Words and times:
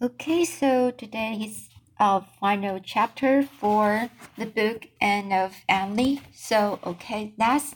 Okay, 0.00 0.44
so 0.44 0.92
today 0.92 1.32
is 1.44 1.70
our 1.98 2.24
final 2.38 2.78
chapter 2.78 3.42
for 3.42 4.10
the 4.36 4.46
book 4.46 4.86
Anne 5.00 5.32
of 5.32 5.56
Avonlea. 5.68 6.20
So, 6.32 6.78
okay, 6.86 7.34
let's 7.36 7.74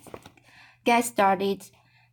get 0.84 1.04
started. 1.04 1.64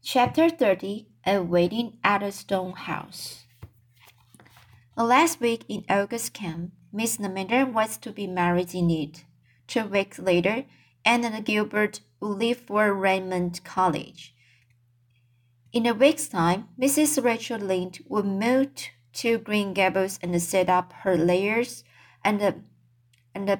Chapter 0.01 0.49
30 0.49 1.05
A 1.27 1.43
Wedding 1.43 1.99
at 2.03 2.23
a 2.23 2.31
Stone 2.31 2.71
House. 2.71 3.45
Last 4.97 5.39
week 5.39 5.63
in 5.69 5.85
August 5.87 6.33
camp, 6.33 6.71
Miss 6.91 7.17
Lavendar 7.17 7.71
was 7.71 7.95
to 7.97 8.11
be 8.11 8.25
married 8.25 8.73
in 8.73 8.89
it. 8.89 9.25
Two 9.67 9.85
weeks 9.85 10.17
later, 10.17 10.65
Anne 11.05 11.23
and 11.23 11.45
Gilbert 11.45 12.01
would 12.19 12.39
leave 12.39 12.57
for 12.57 12.95
Redmond 12.95 13.63
College. 13.63 14.33
In 15.71 15.85
a 15.85 15.93
week's 15.93 16.27
time, 16.27 16.69
Mrs. 16.81 17.23
Rachel 17.23 17.59
Lynde 17.59 17.99
would 18.07 18.25
move 18.25 18.89
to 19.13 19.37
Green 19.37 19.73
Gables 19.73 20.19
and 20.21 20.41
set 20.41 20.69
up 20.69 20.93
her 21.03 21.17
layers 21.17 21.83
and 22.23 22.39
the 22.39 22.55
and 23.33 23.47
the 23.47 23.59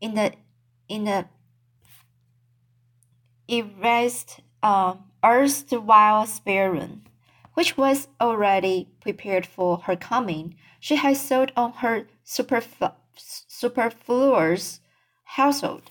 in 0.00 0.14
the 0.14 0.32
in 0.88 1.04
the 1.04 1.26
erased 3.50 4.40
uh, 4.62 4.94
erstwhile 5.24 6.26
spare 6.26 6.70
room, 6.70 7.04
which 7.54 7.76
was 7.76 8.08
already 8.20 8.88
prepared 9.00 9.46
for 9.46 9.78
her 9.78 9.96
coming. 9.96 10.56
She 10.80 10.96
had 10.96 11.16
sold 11.16 11.52
on 11.56 11.72
her 11.74 12.06
superflu 12.24 12.92
superfluous 13.16 14.80
household. 15.24 15.90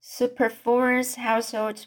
Superfluous 0.00 1.14
household 1.14 1.86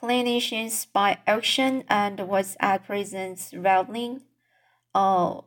plenishings 0.00 0.86
by 0.92 1.18
auction 1.26 1.84
and 1.88 2.20
was 2.28 2.56
at 2.60 2.84
present 2.84 3.50
reveling, 3.52 4.22
uh, 4.94 5.40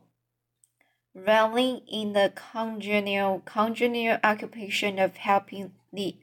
reveling 1.14 1.80
in 1.90 2.12
the 2.12 2.32
congenial, 2.34 3.42
congenial 3.44 4.18
occupation 4.22 4.98
of 4.98 5.16
helping 5.16 5.72
the 5.92 6.16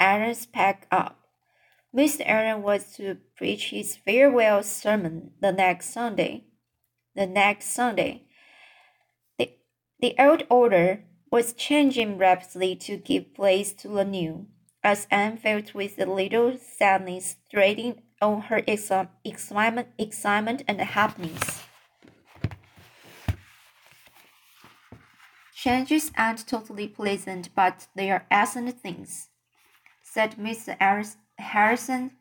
Allans 0.00 0.50
pack 0.50 0.86
up. 0.90 1.20
Mr. 1.94 2.26
Allan 2.26 2.62
was 2.62 2.94
to 2.96 3.16
preach 3.36 3.70
his 3.70 3.96
farewell 3.96 4.62
sermon 4.62 5.32
the 5.40 5.52
next 5.52 5.90
Sunday. 5.90 6.44
The 7.14 7.26
next 7.26 7.74
Sunday. 7.74 8.24
The, 9.38 9.52
the 10.00 10.14
old 10.18 10.44
order 10.50 11.04
was 11.30 11.54
changing 11.54 12.18
rapidly 12.18 12.76
to 12.76 12.98
give 12.98 13.34
place 13.34 13.72
to 13.74 13.88
the 13.88 14.04
new 14.04 14.46
as 14.86 15.06
Anne 15.10 15.36
felt 15.36 15.74
with 15.74 15.98
a 15.98 16.06
little 16.06 16.56
sadness 16.56 17.34
threading 17.50 18.00
on 18.22 18.42
her 18.42 18.62
excitement, 18.68 19.88
excitement 19.98 20.62
and 20.68 20.80
happiness. 20.80 21.64
Changes 25.52 26.12
aren't 26.16 26.46
totally 26.46 26.86
pleasant, 26.86 27.52
but 27.56 27.88
they 27.96 28.12
are 28.12 28.26
excellent 28.30 28.80
things, 28.80 29.28
said 30.04 30.36
Mr. 30.36 30.76
Harrison 31.36 32.12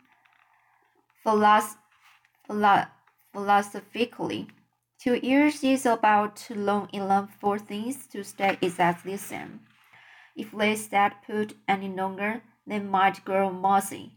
philosophically. 3.31 4.47
Two 4.97 5.19
years 5.22 5.63
is 5.63 5.85
about 5.85 6.35
too 6.35 6.55
long 6.55 6.89
enough 6.91 7.29
for 7.39 7.59
things 7.59 8.07
to 8.07 8.23
stay 8.23 8.57
exactly 8.59 9.11
the 9.11 9.19
same. 9.19 9.59
If 10.35 10.52
they 10.52 10.75
stayed 10.75 11.11
put 11.27 11.55
any 11.67 11.89
longer, 11.89 12.41
they 12.67 12.80
might 12.80 13.23
grow 13.25 13.49
mossy. 13.49 14.13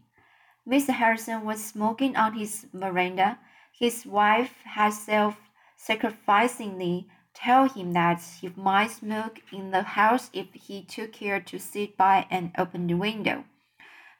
Mr. 0.67 0.89
Harrison 0.89 1.45
was 1.45 1.63
smoking 1.63 2.15
on 2.15 2.33
his 2.33 2.67
veranda. 2.73 3.39
His 3.71 4.05
wife 4.05 4.61
had 4.63 4.93
self 4.93 5.37
sacrificingly 5.77 7.07
told 7.33 7.71
him 7.71 7.93
that 7.93 8.21
he 8.41 8.51
might 8.55 8.91
smoke 8.91 9.39
in 9.51 9.71
the 9.71 9.83
house 9.83 10.29
if 10.33 10.53
he 10.53 10.83
took 10.83 11.13
care 11.13 11.39
to 11.39 11.57
sit 11.57 11.95
by 11.95 12.27
and 12.29 12.51
open 12.57 12.99
window. 12.99 13.45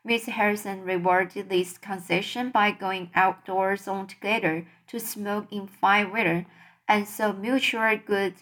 Miss 0.03 0.26
Harrison 0.28 0.82
rewarded 0.82 1.50
this 1.50 1.78
concession 1.78 2.52
by 2.52 2.72
going 2.72 3.12
outdoors 3.14 3.88
altogether 3.88 4.66
to 4.88 5.00
smoke 5.00 5.48
in 5.52 5.68
fine 5.68 6.12
weather, 6.12 6.46
and 6.88 7.08
so 7.08 7.34
mutual 7.34 7.98
good 7.98 8.36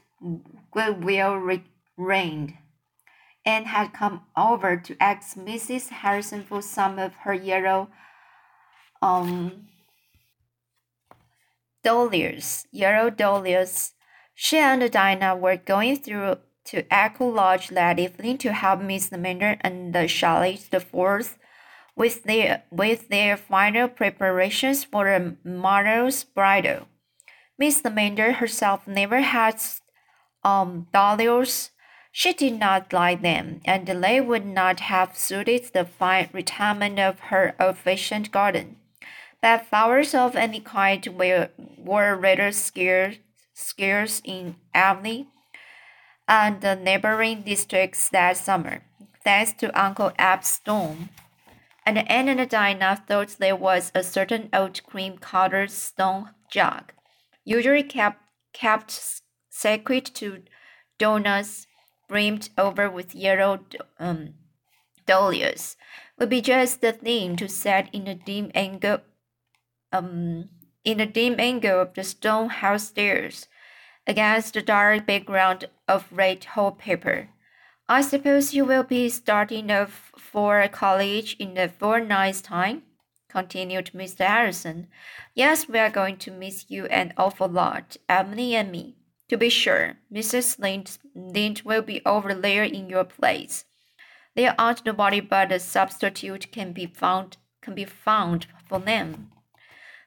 goodwill 0.72 1.60
reigned. 1.98 2.54
Anne 3.48 3.64
had 3.64 3.94
come 3.94 4.26
over 4.36 4.76
to 4.76 5.02
ask 5.02 5.38
Mrs. 5.38 5.88
Harrison 5.88 6.44
for 6.44 6.62
some 6.62 7.00
of 7.00 7.16
her 7.24 7.34
yellow 7.34 7.90
um 9.02 9.70
dahlias, 11.82 12.66
yellow 12.72 13.10
dahlias. 13.10 13.94
She 14.36 14.58
and 14.58 14.92
Diana 14.92 15.34
were 15.34 15.56
going 15.56 15.96
through 15.96 16.40
to 16.66 16.94
Echo 16.94 17.30
Lodge 17.30 17.70
that 17.70 17.98
evening 17.98 18.38
to 18.40 18.52
help 18.52 18.82
Miss 18.82 19.12
Lavendar 19.12 19.58
and 19.62 19.96
Charlotte 20.12 20.68
the 20.70 20.82
Fourth 20.82 21.38
with 21.96 22.24
their 22.24 22.64
with 22.70 23.08
their 23.08 23.38
final 23.38 23.88
preparations 23.88 24.84
for 24.84 25.06
the 25.06 25.38
morrow's 25.50 26.26
bridal. 26.26 26.90
Miss 27.58 27.82
Lavendar 27.82 28.34
herself 28.34 28.86
never 28.88 29.22
had 29.22 29.56
um 30.44 30.88
dahlias 30.92 31.72
she 32.18 32.34
did 32.34 32.58
not 32.60 32.92
like 32.92 33.22
them, 33.22 33.62
and 33.64 33.86
they 33.86 34.20
would 34.20 34.44
not 34.44 34.80
have 34.80 35.16
suited 35.16 35.64
the 35.66 35.86
fine 35.86 36.28
retirement 36.34 36.98
of 36.98 37.20
her 37.30 37.54
old-fashioned 37.60 38.32
garden. 38.32 38.76
But 39.40 39.68
flowers 39.68 40.16
of 40.16 40.36
any 40.36 40.60
kind 40.60 41.06
were, 41.06 41.50
were 41.78 42.16
rather 42.16 42.52
scarce, 42.52 43.18
scarce 43.54 44.20
in 44.26 44.56
Avonlea 44.74 45.28
and 46.28 46.60
the 46.62 46.76
neighboring 46.76 47.44
districts 47.44 48.10
that 48.10 48.36
summer, 48.36 48.82
thanks 49.24 49.54
to 49.60 49.80
Uncle 49.80 50.12
Ab's 50.18 50.48
storm. 50.48 51.10
And 51.86 52.00
Anne 52.10 52.30
and 52.30 52.50
Diana 52.50 53.00
thought 53.08 53.36
there 53.38 53.56
was 53.56 53.92
a 53.94 54.02
certain 54.02 54.50
old 54.52 54.84
cream-colored 54.88 55.70
stone 55.70 56.32
jug, 56.50 56.94
usually 57.46 57.84
kept 57.84 58.24
kept 58.54 59.22
sacred 59.52 60.06
to 60.16 60.42
Donna's 60.98 61.68
brimmed 62.08 62.50
over 62.58 62.90
with 62.90 63.16
yellow 63.16 63.60
um, 64.00 64.34
dahlias, 65.06 65.76
would 66.18 66.30
be 66.30 66.42
just 66.42 66.82
the 66.82 66.92
thing 66.92 67.36
to 67.36 67.48
set 67.48 67.94
in 67.94 68.08
a 68.08 68.16
dim 68.16 68.52
angle, 68.54 69.00
um, 69.92 70.50
in 70.84 71.00
a 71.00 71.06
dim 71.06 71.36
angle 71.40 71.82
of 71.82 71.94
the 71.94 72.04
stone 72.04 72.50
house 72.50 72.88
stairs, 72.88 73.48
against 74.06 74.54
the 74.54 74.62
dark 74.62 75.06
background 75.06 75.66
of 75.88 76.12
red 76.12 76.46
wallpaper. 76.56 77.30
I 77.90 78.02
suppose 78.02 78.54
you 78.54 78.66
will 78.66 78.84
be 78.84 79.08
starting 79.08 79.72
off 79.72 80.12
for 80.18 80.68
college 80.68 81.38
in 81.40 81.58
a 81.58 81.70
fortnight's 81.70 82.42
time, 82.42 82.84
continued 83.30 83.92
Mr. 83.94 84.26
Harrison. 84.26 84.88
Yes, 85.34 85.70
we 85.70 85.80
are 85.80 85.90
going 85.90 86.18
to 86.18 86.32
miss 86.32 86.66
you 86.68 86.86
an 86.88 87.14
awful 87.18 87.48
lot, 87.48 87.96
Emily 88.10 88.56
and 88.56 88.72
me. 88.72 88.97
To 89.30 89.38
be 89.38 89.50
sure, 89.50 89.98
Mrs. 90.12 90.58
Lynde, 90.58 90.98
Lynde 91.14 91.62
will 91.64 91.82
be 91.82 92.02
over 92.06 92.34
there 92.34 92.64
in 92.64 92.90
your 92.90 93.04
place. 93.04 93.66
There 94.36 94.56
aren't 94.58 94.86
nobody 94.86 95.20
but 95.20 95.52
a 95.52 95.60
substitute 95.60 96.52
can 96.52 96.72
be 96.72 96.86
found 96.86 97.38
can 97.62 97.76
be 97.76 97.86
found 97.86 98.48
for 98.66 98.80
them. 98.80 99.32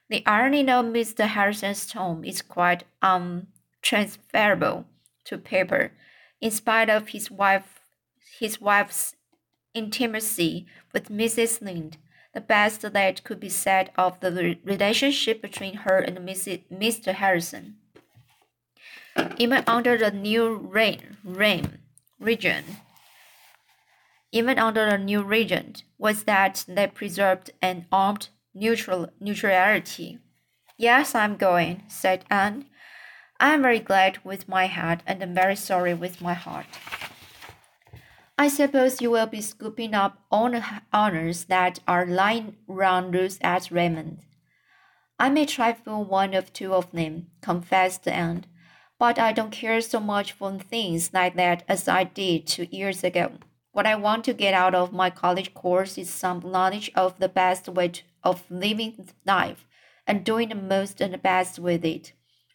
The 0.09 0.25
irony 0.25 0.61
of 0.61 0.85
Mr. 0.85 1.27
Harrison's 1.27 1.85
tone 1.85 2.23
is 2.25 2.41
quite 2.41 2.85
um, 3.03 3.47
untransferable 3.83 4.85
to 5.25 5.37
paper, 5.37 5.91
in 6.39 6.49
spite 6.51 6.89
of 6.89 7.09
his 7.09 7.29
wife 7.29 7.81
his 8.39 8.59
wife's 8.59 9.15
intimacy 9.75 10.65
with 10.93 11.09
Mrs. 11.09 11.61
Lynde. 11.61 11.97
The 12.33 12.41
best 12.41 12.81
that 12.81 13.23
could 13.23 13.39
be 13.39 13.49
said 13.49 13.91
of 13.97 14.19
the 14.21 14.57
relationship 14.63 15.41
between 15.41 15.75
her 15.85 15.99
and 15.99 16.17
Mrs. 16.17 16.63
Mr. 16.71 17.13
Harrison 17.13 17.75
even 19.37 19.63
under 19.67 19.97
the 19.97 20.11
new 20.11 20.55
reign, 20.55 21.17
reign 21.23 21.79
region. 22.19 22.63
Even 24.31 24.57
under 24.57 24.89
the 24.89 24.97
new 24.97 25.21
regent 25.23 25.83
was 25.97 26.23
that 26.23 26.63
they 26.67 26.87
preserved 26.87 27.51
an 27.61 27.85
armed 27.91 28.29
neutral 28.53 29.09
neutrality. 29.19 30.19
Yes, 30.77 31.13
I'm 31.13 31.35
going, 31.35 31.83
said 31.87 32.25
Anne. 32.29 32.65
I 33.39 33.53
am 33.53 33.63
very 33.63 33.79
glad 33.79 34.19
with 34.23 34.47
my 34.47 34.67
head 34.67 35.03
and 35.05 35.21
I'm 35.21 35.33
very 35.33 35.55
sorry 35.55 35.93
with 35.93 36.21
my 36.21 36.33
heart. 36.33 36.67
I 38.37 38.47
suppose 38.47 39.01
you 39.01 39.11
will 39.11 39.27
be 39.27 39.41
scooping 39.41 39.93
up 39.93 40.19
all 40.31 40.49
the 40.49 40.63
honors 40.93 41.45
that 41.45 41.79
are 41.87 42.05
lying 42.05 42.55
round 42.67 43.13
loose 43.13 43.37
at 43.41 43.69
Redmond. 43.69 44.19
I 45.19 45.29
may 45.29 45.45
trifle 45.45 46.03
one 46.03 46.33
of 46.33 46.51
two 46.51 46.73
of 46.73 46.91
them, 46.91 47.27
confessed 47.41 48.07
Anne 48.07 48.45
but 49.01 49.17
I 49.17 49.31
don't 49.31 49.49
care 49.49 49.81
so 49.81 49.99
much 49.99 50.31
for 50.31 50.59
things 50.59 51.11
like 51.11 51.35
that 51.35 51.63
as 51.67 51.87
I 51.87 52.03
did 52.03 52.45
two 52.45 52.67
years 52.69 53.03
ago. 53.03 53.31
What 53.71 53.87
I 53.87 53.95
want 53.95 54.23
to 54.25 54.33
get 54.33 54.53
out 54.53 54.75
of 54.75 54.93
my 54.93 55.09
college 55.09 55.55
course 55.55 55.97
is 55.97 56.07
some 56.07 56.39
knowledge 56.45 56.91
of 56.93 57.17
the 57.17 57.27
best 57.27 57.67
way 57.67 57.93
of 58.23 58.43
living 58.51 59.09
life 59.25 59.65
and 60.05 60.23
doing 60.23 60.49
the 60.49 60.55
most 60.55 61.01
and 61.01 61.15
the 61.15 61.17
best 61.17 61.57
with 61.57 61.83
it. 61.83 62.13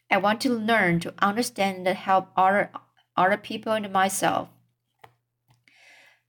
I 0.08 0.18
want 0.18 0.40
to 0.42 0.50
learn 0.50 1.00
to 1.00 1.14
understand 1.18 1.88
and 1.88 1.98
help 1.98 2.28
other, 2.36 2.70
other 3.16 3.38
people 3.38 3.72
and 3.72 3.92
myself. 3.92 4.48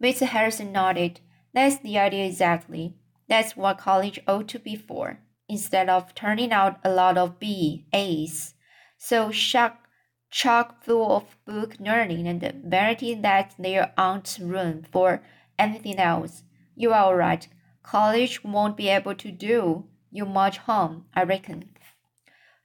Mr. 0.03 0.25
Harrison 0.25 0.71
nodded. 0.71 1.19
That's 1.53 1.77
the 1.77 1.99
idea 1.99 2.25
exactly. 2.25 2.95
That's 3.29 3.55
what 3.55 3.77
college 3.77 4.19
ought 4.27 4.47
to 4.47 4.57
be 4.57 4.75
for, 4.75 5.19
instead 5.47 5.89
of 5.89 6.15
turning 6.15 6.51
out 6.51 6.79
a 6.83 6.89
lot 6.89 7.19
of 7.19 7.37
B, 7.37 7.85
A's. 7.93 8.55
So 8.97 9.29
shock, 9.29 9.86
chock 10.29 10.83
full 10.83 11.15
of 11.15 11.37
book 11.45 11.75
learning 11.79 12.27
and 12.27 12.41
vanity 12.65 13.13
that 13.15 13.53
there 13.57 13.93
aren't 13.97 14.37
room 14.41 14.83
for 14.91 15.21
anything 15.57 15.99
else. 15.99 16.43
You 16.75 16.93
are 16.93 17.15
right. 17.15 17.47
College 17.83 18.43
won't 18.43 18.77
be 18.77 18.89
able 18.89 19.15
to 19.15 19.31
do 19.31 19.85
you 20.11 20.25
much 20.25 20.57
harm, 20.57 21.05
I 21.13 21.23
reckon. 21.23 21.69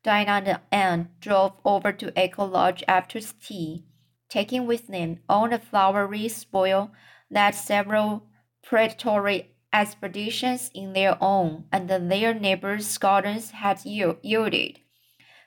Diana 0.03 0.33
and 0.33 0.61
Anne 0.71 1.09
drove 1.21 1.53
over 1.65 1.93
to 1.93 2.13
Echo 2.19 2.45
Lodge 2.45 2.83
after 2.89 3.21
tea, 3.21 3.85
taking 4.29 4.67
with 4.67 4.89
them 4.89 5.21
all 5.29 5.49
the 5.49 5.59
flowery 5.59 6.29
spoil 6.29 6.91
that 7.31 7.55
several 7.55 8.27
predatory 8.63 9.55
expeditions 9.73 10.71
in 10.75 10.93
their 10.93 11.17
own 11.21 11.65
and 11.73 11.89
their 11.89 12.35
neighbors' 12.35 12.99
gardens 12.99 13.53
had 13.53 13.85
yielded. 13.85 14.81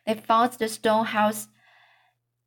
They 0.05 0.13
found 0.13 0.53
the 0.53 0.69
stone 0.69 1.05
house 1.05 1.47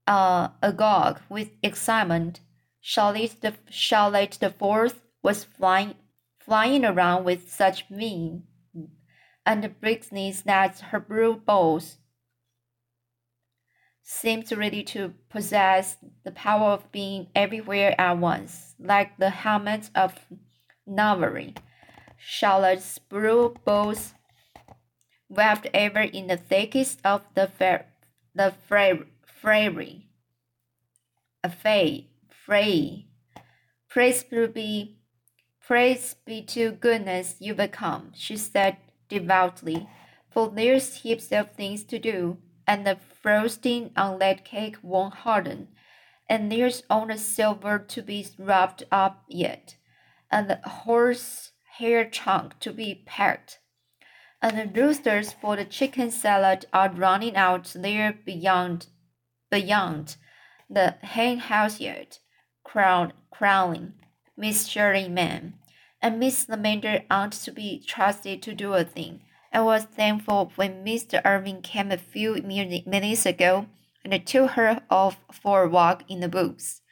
uh, 0.08 0.48
agog 0.62 1.20
with 1.28 1.50
excitement. 1.62 2.40
Charlotte 2.80 3.36
the, 3.42 3.54
Charlotte 3.68 4.38
the 4.40 4.50
Fourth 4.50 5.02
was 5.22 5.44
flying, 5.44 5.94
flying 6.40 6.84
around 6.84 7.24
with 7.24 7.52
such 7.52 7.88
mean 7.90 8.44
and 9.44 9.64
briskness 9.80 10.42
that 10.44 10.78
her 10.90 11.00
blue 11.00 11.34
balls 11.34 11.96
seemed 14.02 14.50
ready 14.52 14.82
to 14.82 15.14
possess 15.30 15.96
the 16.24 16.30
power 16.30 16.70
of 16.70 16.92
being 16.92 17.28
everywhere 17.34 17.94
at 17.98 18.18
once, 18.18 18.74
like 18.78 19.16
the 19.18 19.30
helmet 19.30 19.90
of 19.94 20.14
Navarre. 20.86 21.54
Charlotte's 22.18 22.98
blue 22.98 23.54
balls 23.64 24.14
waved 25.28 25.68
ever 25.72 26.00
in 26.00 26.26
the 26.26 26.36
thickest 26.36 27.00
of 27.04 27.22
the 27.34 27.46
fair, 27.46 27.86
the 28.34 28.52
fray, 28.66 29.00
fray, 29.40 30.06
a 31.42 31.50
fay, 31.50 32.08
fray. 32.28 33.06
Praise 33.88 34.22
be, 34.24 34.98
praise 35.66 36.16
be 36.26 36.42
to 36.42 36.72
goodness 36.72 37.36
you've 37.38 37.70
come, 37.72 38.12
she 38.14 38.36
said 38.36 38.76
devoutly, 39.08 39.88
for 40.30 40.48
there's 40.48 40.96
heaps 40.96 41.32
of 41.32 41.52
things 41.52 41.84
to 41.84 41.98
do 41.98 42.38
and 42.68 42.86
the 42.86 42.98
frosting 43.22 43.90
on 43.96 44.18
that 44.18 44.44
cake 44.44 44.76
won't 44.82 45.14
harden, 45.14 45.68
and 46.28 46.52
there's 46.52 46.82
only 46.90 47.16
silver 47.16 47.78
to 47.78 48.02
be 48.02 48.26
rubbed 48.38 48.84
up 48.92 49.24
yet, 49.26 49.76
and 50.30 50.50
the 50.50 50.60
horse 50.68 51.52
hair 51.78 52.04
chunk 52.04 52.58
to 52.60 52.70
be 52.70 53.02
packed, 53.06 53.58
and 54.42 54.58
the 54.58 54.80
roosters 54.80 55.32
for 55.32 55.56
the 55.56 55.64
chicken 55.64 56.10
salad 56.10 56.66
are 56.74 56.92
running 56.92 57.34
out 57.36 57.72
there 57.74 58.12
beyond, 58.26 58.88
beyond 59.50 60.16
the 60.68 60.96
hen 61.02 61.38
house 61.38 61.80
yet, 61.80 62.18
crown, 62.64 63.12
crowning, 63.30 63.94
Miss 64.36 64.66
Shirley 64.66 65.08
man, 65.08 65.54
and 66.00 66.20
Miss 66.20 66.46
Lavendar 66.46 67.04
aren't 67.10 67.32
to 67.32 67.52
be 67.52 67.82
trusted 67.86 68.42
to 68.42 68.54
do 68.54 68.74
a 68.74 68.84
thing 68.84 69.22
I 69.52 69.60
was 69.62 69.84
thankful 69.84 70.52
when 70.56 70.84
Mr. 70.84 71.22
Irving 71.24 71.62
came 71.62 71.90
a 71.90 71.96
few 71.96 72.34
minutes 72.42 73.24
ago 73.24 73.66
and 74.04 74.26
took 74.26 74.52
her 74.52 74.82
off 74.90 75.18
for 75.32 75.62
a 75.62 75.68
walk 75.68 76.04
in 76.08 76.20
the 76.20 76.28
woods. 76.28 76.82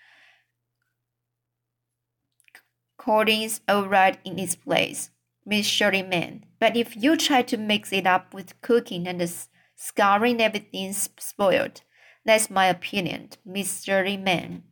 Courting's 2.97 3.61
all 3.69 3.87
right 3.87 4.19
in 4.25 4.39
its 4.39 4.57
place, 4.57 5.11
Miss 5.45 5.67
Shirley 5.67 6.03
man. 6.03 6.45
But 6.59 6.77
if 6.77 6.97
you 6.97 7.17
try 7.17 7.43
to 7.43 7.57
mix 7.57 7.93
it 7.93 8.07
up 8.07 8.33
with 8.33 8.61
cooking 8.63 9.07
and 9.07 9.23
scouring, 9.77 10.41
everything's 10.41 11.11
spoiled. 11.19 11.83
That's 12.27 12.51
my 12.51 12.67
opinion, 12.67 13.31
Miss 13.45 13.85
Shirley 13.85 14.17
man. 14.17 14.65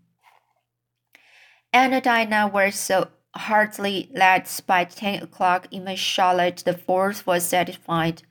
Anne 1.72 1.92
and 1.92 2.02
Diana 2.02 2.48
were 2.48 2.72
so 2.72 3.08
heartily 3.36 4.10
that 4.14 4.60
by 4.66 4.84
ten 4.84 5.22
o'clock 5.22 5.68
even 5.70 5.94
Charlotte 5.94 6.64
the 6.64 6.74
Fourth 6.74 7.26
was 7.26 7.44
satisfied. 7.44 8.22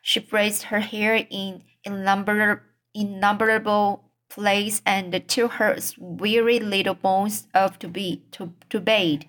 She 0.00 0.20
braided 0.20 0.62
her 0.62 0.80
hair 0.80 1.26
in 1.28 1.64
innumerable, 1.84 2.62
innumerable 2.94 4.04
plaits 4.30 4.80
and 4.86 5.28
took 5.28 5.52
her 5.52 5.76
weary 5.98 6.60
little 6.60 6.94
bones 6.94 7.48
off 7.54 7.80
to 7.80 7.88
be 7.88 8.22
to, 8.30 8.52
to 8.70 8.78
bathe. 8.78 9.22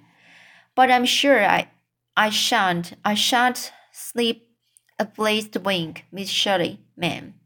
But 0.75 0.91
I'm 0.91 1.05
sure 1.05 1.43
I 1.43 1.71
I 2.15 2.29
shan't 2.29 2.93
I 3.03 3.15
shan't 3.15 3.71
sleep 3.91 4.47
a 4.99 5.05
blazed 5.05 5.55
wink, 5.65 6.05
Miss 6.11 6.29
Shirley, 6.29 6.81
ma'am. 6.95 7.38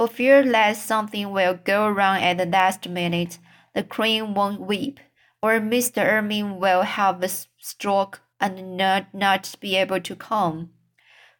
For 0.00 0.08
fear 0.08 0.42
lest 0.42 0.86
something 0.86 1.30
will 1.30 1.52
go 1.52 1.86
wrong 1.86 2.22
at 2.22 2.38
the 2.38 2.46
last 2.46 2.88
minute, 2.88 3.36
the 3.74 3.82
queen 3.82 4.32
won't 4.32 4.58
weep 4.58 4.98
or 5.42 5.60
Mr. 5.60 6.02
Irving 6.02 6.58
will 6.58 6.80
have 6.80 7.22
a 7.22 7.28
stroke 7.28 8.22
and 8.40 8.78
not, 8.78 9.12
not 9.12 9.54
be 9.60 9.76
able 9.76 10.00
to 10.00 10.16
come. 10.16 10.70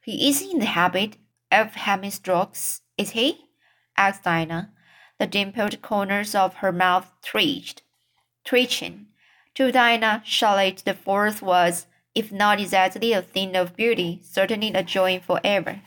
He 0.04 0.28
is 0.28 0.42
in 0.42 0.58
the 0.58 0.66
habit 0.66 1.16
of 1.50 1.68
having 1.68 2.10
strokes, 2.10 2.82
is 2.98 3.12
he? 3.12 3.46
asked 3.96 4.24
Diana. 4.24 4.74
The 5.18 5.26
dimpled 5.26 5.80
corners 5.80 6.34
of 6.34 6.56
her 6.56 6.70
mouth 6.70 7.10
twitched, 7.22 7.80
twitching. 8.44 9.06
To 9.54 9.72
Diana, 9.72 10.20
Charlotte 10.26 10.82
the 10.84 10.92
Fourth 10.92 11.40
was, 11.40 11.86
if 12.14 12.30
not 12.30 12.60
exactly 12.60 13.14
a 13.14 13.22
thing 13.22 13.56
of 13.56 13.74
beauty, 13.74 14.20
certainly 14.22 14.68
a 14.74 14.82
joy 14.82 15.18
forever. 15.18 15.80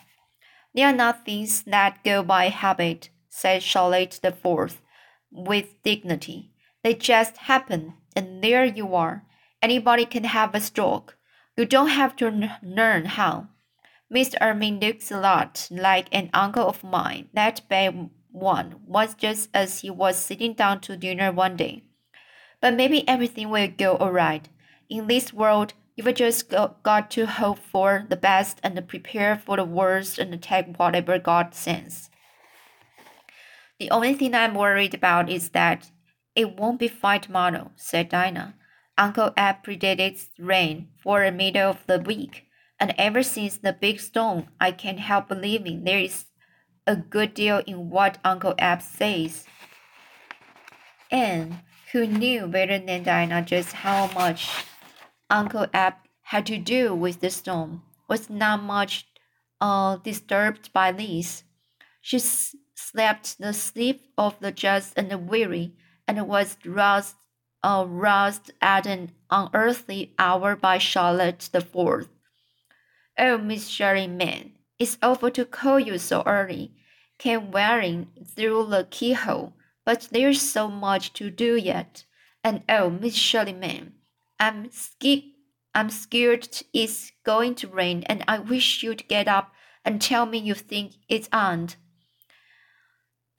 They 0.73 0.83
are 0.83 0.93
not 0.93 1.25
things 1.25 1.63
that 1.63 2.03
go 2.03 2.23
by 2.23 2.49
habit, 2.49 3.09
said 3.29 3.63
Charlotte 3.63 4.19
the 4.21 4.31
Fourth, 4.31 4.81
with 5.31 5.81
dignity. 5.83 6.51
They 6.83 6.93
just 6.93 7.37
happen 7.37 7.93
and 8.15 8.43
there 8.43 8.65
you 8.65 8.93
are. 8.95 9.25
Anybody 9.61 10.05
can 10.05 10.25
have 10.25 10.53
a 10.53 10.61
stroke. 10.61 11.17
You 11.57 11.65
don't 11.65 11.89
have 11.89 12.15
to 12.17 12.49
learn 12.61 13.05
how. 13.05 13.47
Mr. 14.13 14.35
Irving 14.41 14.79
looks 14.79 15.11
a 15.11 15.19
lot 15.19 15.67
like 15.71 16.07
an 16.11 16.29
uncle 16.33 16.67
of 16.67 16.83
mine. 16.83 17.29
That 17.33 17.61
bad 17.69 18.09
one 18.31 18.75
was 18.85 19.15
just 19.15 19.49
as 19.53 19.79
he 19.79 19.89
was 19.89 20.17
sitting 20.17 20.53
down 20.53 20.81
to 20.81 20.97
dinner 20.97 21.31
one 21.31 21.55
day. 21.55 21.83
But 22.61 22.75
maybe 22.75 23.07
everything 23.07 23.49
will 23.49 23.67
go 23.67 23.95
all 23.95 24.11
right. 24.11 24.47
In 24.89 25.07
this 25.07 25.33
world, 25.33 25.73
you've 25.95 26.13
just 26.15 26.49
got 26.49 27.11
to 27.11 27.25
hope 27.25 27.59
for 27.59 28.05
the 28.09 28.15
best 28.15 28.59
and 28.63 28.87
prepare 28.87 29.37
for 29.37 29.57
the 29.57 29.63
worst 29.63 30.17
and 30.17 30.41
take 30.41 30.77
whatever 30.77 31.19
God 31.19 31.53
sends. 31.53 32.09
The 33.79 33.91
only 33.91 34.13
thing 34.13 34.33
I'm 34.33 34.53
worried 34.53 34.93
about 34.93 35.29
is 35.29 35.49
that 35.49 35.91
it 36.35 36.57
won't 36.57 36.79
be 36.79 36.87
fine 36.87 37.21
tomorrow, 37.21 37.71
said 37.75 38.09
Diana. 38.09 38.55
Uncle 38.97 39.33
Ab 39.35 39.63
predicted 39.63 40.19
rain 40.37 40.89
for 41.01 41.23
the 41.25 41.31
middle 41.31 41.71
of 41.71 41.85
the 41.87 41.99
week, 41.99 42.45
and 42.79 42.93
ever 42.97 43.23
since 43.23 43.57
the 43.57 43.73
big 43.73 43.99
storm, 43.99 44.47
I 44.59 44.71
can't 44.71 44.99
help 44.99 45.27
believing 45.27 45.83
there 45.83 45.99
is 45.99 46.25
a 46.85 46.95
good 46.95 47.33
deal 47.33 47.63
in 47.65 47.89
what 47.89 48.19
Uncle 48.23 48.53
Ab 48.59 48.81
says. 48.81 49.45
Anne, 51.09 51.61
who 51.91 52.05
knew 52.05 52.47
better 52.47 52.77
than 52.77 53.03
Diana 53.03 53.41
just 53.41 53.73
how 53.73 54.11
much 54.13 54.49
Uncle 55.33 55.65
Ab 55.73 55.95
had 56.21 56.45
to 56.45 56.59
do 56.59 56.93
with 56.93 57.19
the 57.19 57.31
storm, 57.31 57.81
was 58.07 58.29
not 58.29 58.61
much 58.61 59.07
uh, 59.59 59.97
disturbed 59.97 60.71
by 60.71 60.91
this. 60.91 61.43
She 62.01 62.19
slept 62.19 63.39
the 63.39 63.51
sleep 63.51 64.03
of 64.15 64.39
the 64.39 64.51
just 64.51 64.93
and 64.95 65.09
the 65.09 65.17
weary 65.17 65.73
and 66.07 66.27
was 66.27 66.57
roused, 66.63 67.15
uh, 67.63 67.83
roused 67.87 68.51
at 68.61 68.85
an 68.85 69.11
unearthly 69.31 70.13
hour 70.19 70.55
by 70.55 70.77
Charlotte 70.77 71.49
the 71.51 71.61
Fourth. 71.61 72.09
Oh, 73.17 73.39
Miss 73.39 73.67
Sherryman, 73.67 74.51
it's 74.77 74.99
awful 75.01 75.31
to 75.31 75.45
call 75.45 75.79
you 75.79 75.97
so 75.97 76.21
early. 76.27 76.75
Came 77.17 77.49
wearing 77.49 78.09
through 78.23 78.67
the 78.67 78.87
keyhole, 78.91 79.53
but 79.83 80.09
there's 80.11 80.41
so 80.43 80.67
much 80.67 81.11
to 81.13 81.31
do 81.31 81.55
yet. 81.55 82.05
And 82.43 82.61
oh, 82.69 82.91
Miss 82.91 83.15
Shirley 83.15 83.53
Sherryman, 83.53 83.93
I'm 84.39 84.71
scared. 84.71 85.23
I'm 85.75 85.89
scared 85.89 86.47
it's 86.71 87.11
going 87.25 87.55
to 87.55 87.67
rain, 87.67 88.03
and 88.03 88.23
I 88.27 88.37
wish 88.37 88.83
you'd 88.83 89.07
get 89.07 89.27
up 89.27 89.53
and 89.83 90.01
tell 90.01 90.25
me 90.25 90.37
you 90.37 90.53
think 90.53 90.93
it's 91.09 91.27
aren't. 91.33 91.77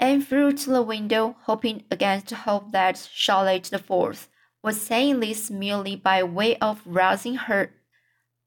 Anne 0.00 0.20
flew 0.20 0.52
to 0.52 0.70
the 0.70 0.82
window, 0.82 1.36
hoping 1.42 1.84
against 1.90 2.30
hope 2.30 2.72
that 2.72 3.08
Charlotte 3.12 3.70
Fourth 3.86 4.28
was 4.62 4.80
saying 4.80 5.20
this 5.20 5.50
merely 5.50 5.94
by 5.94 6.22
way 6.22 6.56
of 6.56 6.82
rousing 6.84 7.36
her 7.36 7.70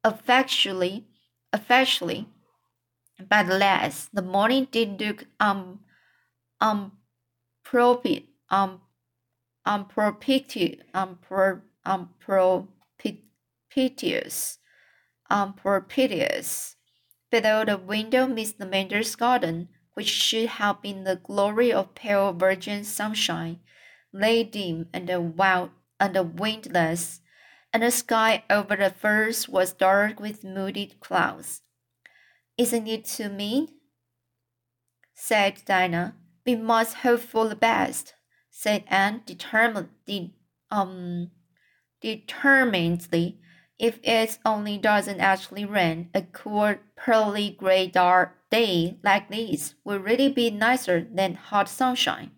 affectionately, 0.04 1.08
affectionately. 1.54 2.27
But 3.30 3.48
alas, 3.48 4.10
the 4.12 4.22
morning 4.22 4.68
did 4.70 5.00
look 5.00 5.25
um, 5.39 5.80
unpropi, 6.62 8.25
um, 8.50 8.82
unpropitious, 9.66 10.77
unpro, 10.94 11.62
unpropitious, 11.88 14.60
unpropitious. 15.29 16.75
Below 17.32 17.65
the 17.65 17.77
window, 17.77 18.27
Miss 18.27 18.53
Lavendar's 18.60 19.15
garden, 19.15 19.70
which 19.94 20.10
should 20.10 20.50
have 20.50 20.82
been 20.82 21.03
the 21.03 21.15
glory 21.15 21.72
of 21.74 21.96
pale 21.96 22.34
virgin 22.34 22.84
sunshine, 22.84 23.60
lay 24.13 24.44
dim 24.44 24.88
and 24.94 25.38
wild 25.38 25.72
and 26.00 26.39
windless, 26.39 27.22
and 27.74 27.84
the 27.84 27.91
sky 27.91 28.44
over 28.50 28.75
the 28.75 28.89
firs 28.89 29.48
was 29.50 29.74
dark 29.74 30.20
with 30.20 30.44
moody 30.44 30.94
clouds. 31.00 31.62
Isn't 32.58 32.88
it 32.88 33.06
too 33.06 33.29
mean? 33.29 33.70
said 35.13 35.62
Diana. 35.65 36.15
We 36.46 36.56
must 36.56 36.98
hope 36.98 37.22
for 37.22 37.50
the 37.50 37.56
best, 37.56 38.13
said 38.50 38.84
Anne 38.88 39.22
determined, 39.25 39.89
um, 40.72 41.32
determinedly. 42.01 43.39
If 43.80 44.00
it 44.04 44.39
only 44.44 44.77
doesn't 44.77 45.20
actually 45.20 45.66
rain, 45.66 46.10
a 46.13 46.24
cool, 46.24 46.75
pearly 46.96 47.51
gray 47.51 47.88
dark 47.88 48.36
day 48.50 48.98
like 49.04 49.30
this 49.30 49.75
will 49.84 50.00
really 50.00 50.30
be 50.30 50.50
nicer 50.50 51.06
than 51.12 51.36
hot 51.36 51.70
sunshine. 51.70 52.32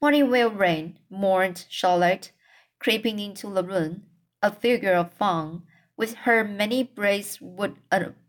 But 0.00 0.14
it 0.14 0.24
will 0.24 0.50
rain, 0.50 0.98
mourned 1.08 1.64
Charlotte, 1.70 2.32
creeping 2.78 3.18
into 3.18 3.48
the 3.48 3.64
room, 3.64 4.02
a 4.42 4.50
figure 4.50 4.94
of 4.94 5.14
fun, 5.14 5.62
with 5.96 6.14
her 6.24 6.44
many 6.44 6.82
braids 6.82 7.40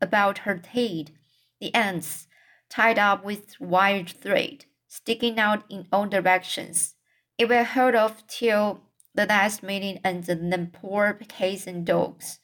about 0.02 0.38
her 0.40 0.62
head, 0.66 1.12
the 1.60 1.76
ends 1.76 2.28
tied 2.70 2.98
up 2.98 3.26
with 3.26 3.60
wire 3.60 4.06
thread, 4.06 4.66
sticking 4.88 5.40
out 5.40 5.64
in 5.70 5.88
all 5.92 6.06
directions. 6.06 6.96
It 7.38 7.50
will 7.50 7.66
hold 7.66 7.96
off 7.96 8.26
till 8.28 8.82
the 9.18 9.26
last 9.26 9.64
meeting 9.64 10.00
and 10.04 10.24
then 10.24 10.72
poor 10.72 11.14
cats 11.28 11.68
and 11.68 11.86
dogs, 11.86 12.40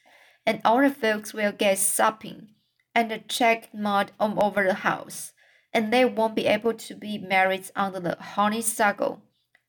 and 0.46 0.60
all 0.66 0.82
the 0.82 0.90
folks 0.90 1.34
will 1.34 1.54
get 1.54 1.78
sopping 1.78 2.50
and 2.96 3.12
a 3.12 3.20
check 3.20 3.74
mud 3.74 4.12
all 4.20 4.44
over 4.44 4.64
the 4.64 4.74
house, 4.74 5.34
and 5.72 5.94
they 5.94 6.04
won't 6.04 6.36
be 6.36 6.48
able 6.48 6.74
to 6.74 6.96
be 6.96 7.18
married 7.18 7.70
under 7.76 8.00
the 8.00 8.18
honeysuckle. 8.20 9.22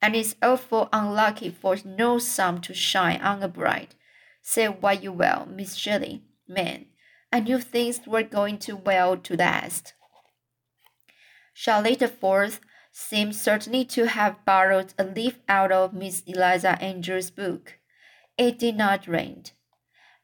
And 0.02 0.14
it's 0.14 0.36
awful 0.42 0.88
unlucky 0.92 1.50
for 1.50 1.76
no 1.84 2.18
sun 2.18 2.60
to 2.62 2.74
shine 2.74 3.22
on 3.22 3.42
a 3.42 3.48
bride. 3.48 3.94
Say 4.42 4.66
what 4.66 5.02
you 5.02 5.12
will, 5.12 5.46
Miss 5.46 5.76
Shirley, 5.76 6.22
man. 6.46 6.86
I 7.32 7.40
knew 7.40 7.58
things 7.58 8.00
were 8.06 8.22
going 8.22 8.58
too 8.58 8.76
well 8.76 9.16
to 9.16 9.36
last. 9.36 9.94
Charlotte 11.54 12.00
the 12.00 12.08
Fourth 12.08 12.60
seemed 12.96 13.34
certainly 13.34 13.84
to 13.84 14.06
have 14.06 14.44
borrowed 14.44 14.94
a 14.96 15.02
leaf 15.02 15.40
out 15.48 15.72
of 15.72 15.92
Miss 15.92 16.22
Eliza 16.28 16.80
Andrews' 16.80 17.28
book. 17.28 17.80
It 18.38 18.56
did 18.56 18.76
not 18.76 19.08
rain, 19.08 19.46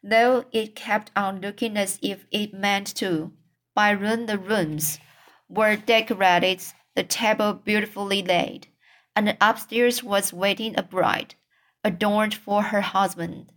though 0.05 0.45
it 0.53 0.77
kept 0.77 1.11
on 1.17 1.41
looking 1.41 1.77
as 1.77 1.99
if 2.01 2.27
it 2.31 2.55
meant 2.55 2.95
to. 2.97 3.33
By 3.75 3.91
room 3.91 4.27
the 4.27 4.39
rooms 4.39 5.01
were 5.49 5.75
decorated, 5.75 6.63
the 6.95 7.03
table 7.03 7.55
beautifully 7.55 8.23
laid, 8.23 8.69
and 9.17 9.37
upstairs 9.41 10.05
was 10.05 10.33
waiting 10.33 10.79
a 10.79 10.85
bride, 10.85 11.35
adorned 11.83 12.35
for 12.35 12.63
her 12.63 12.83
husband. 12.83 13.51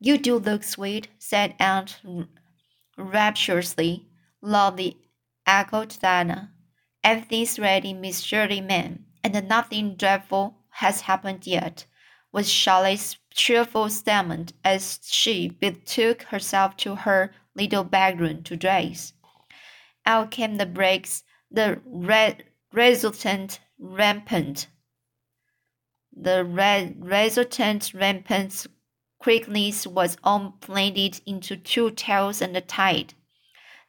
You 0.00 0.16
do 0.16 0.38
look 0.38 0.64
sweet, 0.64 1.08
said 1.18 1.54
Aunt 1.58 2.00
rapturously. 2.96 4.08
Lovely, 4.40 4.96
echoed 5.46 5.94
Diana. 6.00 6.52
Everything's 7.06 7.56
ready, 7.56 7.94
Miss 7.94 8.20
Shirley, 8.20 8.60
ma'am, 8.60 9.06
and 9.22 9.48
nothing 9.48 9.94
dreadful 9.94 10.56
has 10.70 11.02
happened 11.02 11.46
yet, 11.46 11.86
was 12.32 12.50
Charlotte's 12.50 13.16
cheerful 13.32 13.88
statement 13.90 14.54
as 14.64 14.98
she 15.04 15.48
betook 15.48 16.22
herself 16.22 16.76
to 16.78 16.96
her 16.96 17.32
little 17.54 17.84
bedroom 17.84 18.42
to 18.42 18.56
dress. 18.56 19.12
Out 20.04 20.32
came 20.32 20.56
the 20.56 20.66
brakes, 20.66 21.22
the 21.48 21.80
re- 21.86 22.40
resultant 22.72 23.60
rampant. 23.78 24.66
The 26.12 26.44
re- 26.44 26.96
resultant 26.98 27.94
rampant 27.94 28.66
quickness 29.20 29.86
was 29.86 30.16
all 30.24 30.58
blended 30.66 31.20
into 31.24 31.56
two 31.56 31.92
tails 31.92 32.42
and 32.42 32.56
a 32.56 32.60
tied 32.60 33.14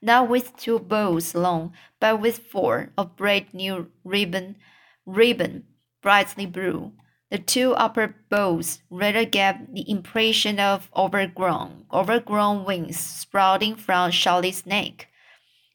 not 0.01 0.29
with 0.29 0.55
two 0.57 0.79
bows 0.79 1.33
long, 1.35 1.73
but 1.99 2.21
with 2.21 2.39
four 2.39 2.91
of 2.97 3.15
bright 3.15 3.53
new 3.53 3.91
ribbon, 4.03 4.57
ribbon, 5.05 5.63
brightly 6.01 6.45
blue. 6.45 6.93
The 7.29 7.37
two 7.39 7.73
upper 7.73 8.15
bows 8.29 8.79
rather 8.89 9.25
gave 9.25 9.55
the 9.73 9.89
impression 9.89 10.59
of 10.59 10.89
overgrown, 10.95 11.85
overgrown 11.91 12.63
wings 12.63 12.97
sprouting 12.97 13.75
from 13.75 14.11
Charlotte's 14.11 14.65
neck, 14.65 15.07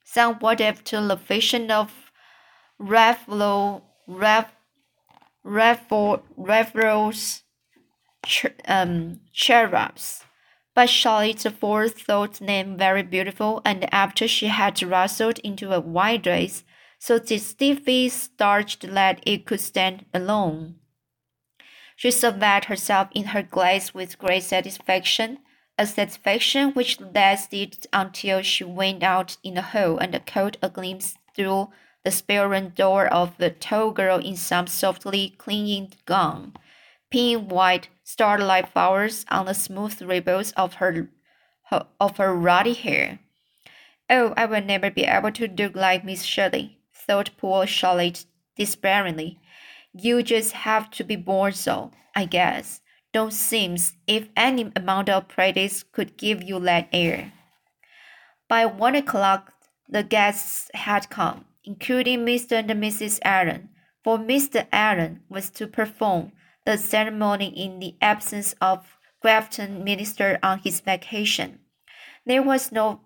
somewhat 0.05 0.63
after 0.63 1.07
the 1.07 1.17
fashion 1.17 1.71
of 1.71 2.11
Raphael, 2.79 3.85
Raphael's 5.45 7.43
um, 8.67 9.21
cherubs. 9.33 10.25
But 10.75 10.89
Charlotte 10.89 11.43
Fourth 11.61 12.01
thought 12.03 12.35
them 12.35 12.79
very 12.79 13.03
beautiful, 13.03 13.61
and 13.65 13.93
after 13.93 14.27
she 14.27 14.47
had 14.47 14.83
rustled 14.83 15.39
into 15.41 15.73
a 15.73 15.81
white 15.81 16.23
dress, 16.23 16.65
so 16.99 17.19
stiffly 17.23 18.09
starched 18.09 18.81
that 18.95 19.21
it 19.27 19.45
could 19.45 19.61
stand 19.61 20.07
alone. 20.15 20.77
She 21.95 22.11
surveyed 22.11 22.65
herself 22.67 23.09
in 23.15 23.25
her 23.27 23.43
glass 23.43 23.93
with 23.93 24.19
great 24.19 24.45
satisfaction, 24.45 25.39
a 25.77 25.87
satisfaction 25.87 26.71
which 26.71 27.01
lasted 27.01 27.87
until 27.93 28.41
she 28.41 28.65
went 28.65 29.03
out 29.03 29.37
in 29.43 29.55
the 29.55 29.63
hall 29.63 29.99
and 29.99 30.19
caught 30.27 30.57
a 30.63 30.71
glimpse 30.71 31.17
through 31.35 31.71
the 32.03 32.11
spare 32.11 32.49
room 32.49 32.71
door 32.71 33.07
of 33.09 33.37
the 33.37 33.51
tall 33.51 33.91
girl 33.91 34.19
in 34.19 34.37
some 34.37 34.67
softly 34.67 35.35
clinging 35.39 35.93
gown 36.07 36.55
pink 37.13 37.53
white 37.53 37.89
starlight 38.03 38.71
flowers 38.73 39.27
on 39.31 39.45
the 39.45 39.53
smooth 39.53 40.01
ripples 40.01 40.53
of 40.53 40.75
her 40.75 41.09
of 42.01 42.17
her 42.17 42.35
ruddy 42.35 42.73
hair. 42.73 43.19
Oh, 44.11 44.35
I 44.37 44.47
will 44.47 44.63
never 44.63 44.91
be 44.91 45.05
able 45.05 45.33
to 45.33 45.49
look 45.49 45.77
like 45.77 46.05
Miss 46.05 46.23
Shirley, 46.23 46.79
thought 46.93 47.31
poor 47.37 47.67
Charlotte 47.67 48.25
despairingly. 48.57 49.39
You 49.95 50.23
just 50.23 50.53
have 50.53 50.91
to 50.93 51.05
be 51.05 51.17
born 51.17 51.53
so, 51.53 51.93
I 52.17 52.25
guess. 52.25 52.81
Don't 53.13 53.33
seems 53.33 53.95
if 54.07 54.29
any 54.37 54.73
amount 54.75 55.09
of 55.09 55.29
practice 55.29 55.83
could 55.83 56.17
give 56.17 56.43
you 56.43 56.59
that 56.61 56.89
air. 56.93 57.33
By 58.49 58.67
one 58.67 58.95
o'clock, 58.95 59.53
the 59.89 60.03
guests 60.03 60.71
had 60.75 61.11
come, 61.11 61.45
including 61.65 62.21
Mr. 62.25 62.53
and 62.53 62.71
Mrs. 62.83 63.19
Allen, 63.23 63.69
for 64.03 64.19
Mr. 64.19 64.67
Allen 64.73 65.21
was 65.29 65.51
to 65.51 65.67
perform 65.67 66.33
the 66.65 66.79
ceremony 66.79 67.49
in 67.49 67.79
the 67.79 67.97
absence 68.01 68.55
of 68.61 68.97
Grafton 69.21 69.85
minister 69.85 70.39
on 70.43 70.59
his 70.59 70.81
vacation. 70.81 71.61
There 72.27 72.43
was 72.43 72.73
no 72.73 73.01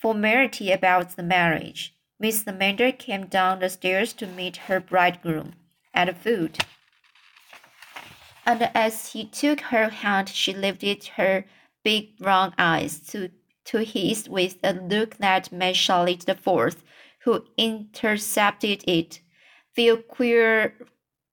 formality 0.00 0.72
about 0.72 1.16
the 1.16 1.22
marriage. 1.22 1.94
Miss 2.18 2.46
Amanda 2.46 2.92
came 2.92 3.26
down 3.26 3.60
the 3.60 3.70
stairs 3.70 4.12
to 4.14 4.26
meet 4.26 4.56
her 4.68 4.80
bridegroom 4.80 5.54
at 5.94 6.06
the 6.06 6.14
foot. 6.14 6.64
And 8.46 8.70
as 8.74 9.12
he 9.12 9.24
took 9.24 9.60
her 9.60 9.88
hand, 9.88 10.28
she 10.28 10.52
lifted 10.52 11.04
her 11.16 11.44
big 11.84 12.18
brown 12.18 12.54
eyes 12.58 13.00
to, 13.08 13.30
to 13.66 13.78
his 13.78 14.28
with 14.28 14.58
a 14.62 14.72
look 14.72 15.16
that 15.18 15.52
made 15.52 15.76
Charlotte 15.76 16.26
the 16.26 16.34
Fourth, 16.34 16.82
who 17.24 17.44
intercepted 17.56 18.84
it, 18.86 19.20
feel 19.74 19.98
queer, 19.98 20.74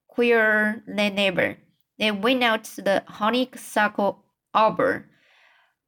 queerer 0.08 0.84
than 0.88 1.18
ever. 1.18 1.58
They 1.98 2.12
went 2.12 2.44
out 2.44 2.64
to 2.66 2.82
the 2.82 3.04
honeysuckle 3.08 4.24
arbor, 4.54 5.10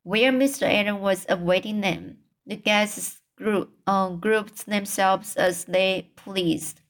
where 0.04 0.32
Mr. 0.32 0.64
Allen 0.64 1.00
was 1.02 1.26
awaiting 1.30 1.82
them. 1.82 2.18
The 2.46 2.56
guests 2.56 3.20
group, 3.38 3.72
uh, 3.86 4.10
grouped 4.10 4.66
themselves 4.66 5.36
as 5.36 5.66
they 5.66 6.12
pleased, 6.16 6.82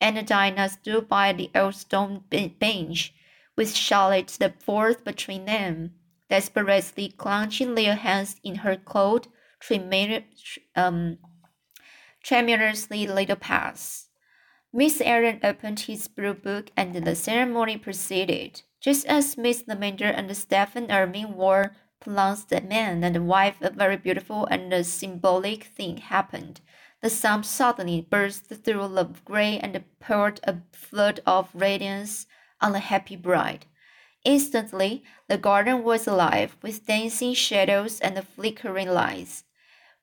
and 0.00 0.26
Diana 0.26 0.68
stood 0.68 1.08
by 1.08 1.32
the 1.32 1.50
old 1.54 1.74
stone 1.74 2.24
bench, 2.30 3.14
with 3.56 3.74
Charlotte 3.74 4.36
the 4.38 4.52
fourth 4.60 5.04
between 5.04 5.46
them, 5.46 5.94
desperately 6.28 7.08
clenching 7.08 7.74
their 7.74 7.96
hands 7.96 8.36
in 8.44 8.56
her 8.56 8.76
cold, 8.76 9.28
um, 10.76 11.18
tremulously 12.22 13.06
little 13.06 13.36
paws. 13.36 14.08
Miss 14.72 15.00
Allen 15.00 15.40
opened 15.42 15.80
his 15.80 16.06
blue 16.06 16.34
book 16.34 16.70
and 16.76 16.94
the 16.94 17.14
ceremony 17.14 17.78
proceeded. 17.78 18.62
Just 18.80 19.06
as 19.06 19.36
Miss 19.36 19.64
Lavendar 19.66 20.10
and 20.10 20.36
Stephen 20.36 20.90
Irving 20.90 21.34
were 21.36 21.72
pronounced 21.98 22.50
the 22.50 22.60
man 22.60 23.02
and 23.02 23.14
the 23.14 23.22
wife, 23.22 23.56
a 23.60 23.70
very 23.70 23.96
beautiful 23.96 24.46
and 24.46 24.86
symbolic 24.86 25.64
thing 25.64 25.96
happened. 25.96 26.60
the 27.02 27.10
sun 27.10 27.44
suddenly 27.44 28.00
burst 28.00 28.46
through 28.46 28.88
the 28.88 29.04
gray 29.24 29.58
and 29.58 29.84
poured 30.00 30.40
a 30.44 30.56
flood 30.72 31.20
of 31.26 31.50
radiance 31.54 32.26
on 32.60 32.72
the 32.72 32.80
happy 32.80 33.16
bride. 33.16 33.66
Instantly, 34.24 35.04
the 35.28 35.38
garden 35.38 35.84
was 35.84 36.06
alive 36.06 36.56
with 36.62 36.86
dancing 36.86 37.34
shadows 37.34 38.00
and 38.00 38.26
flickering 38.26 38.88
lights. 38.88 39.44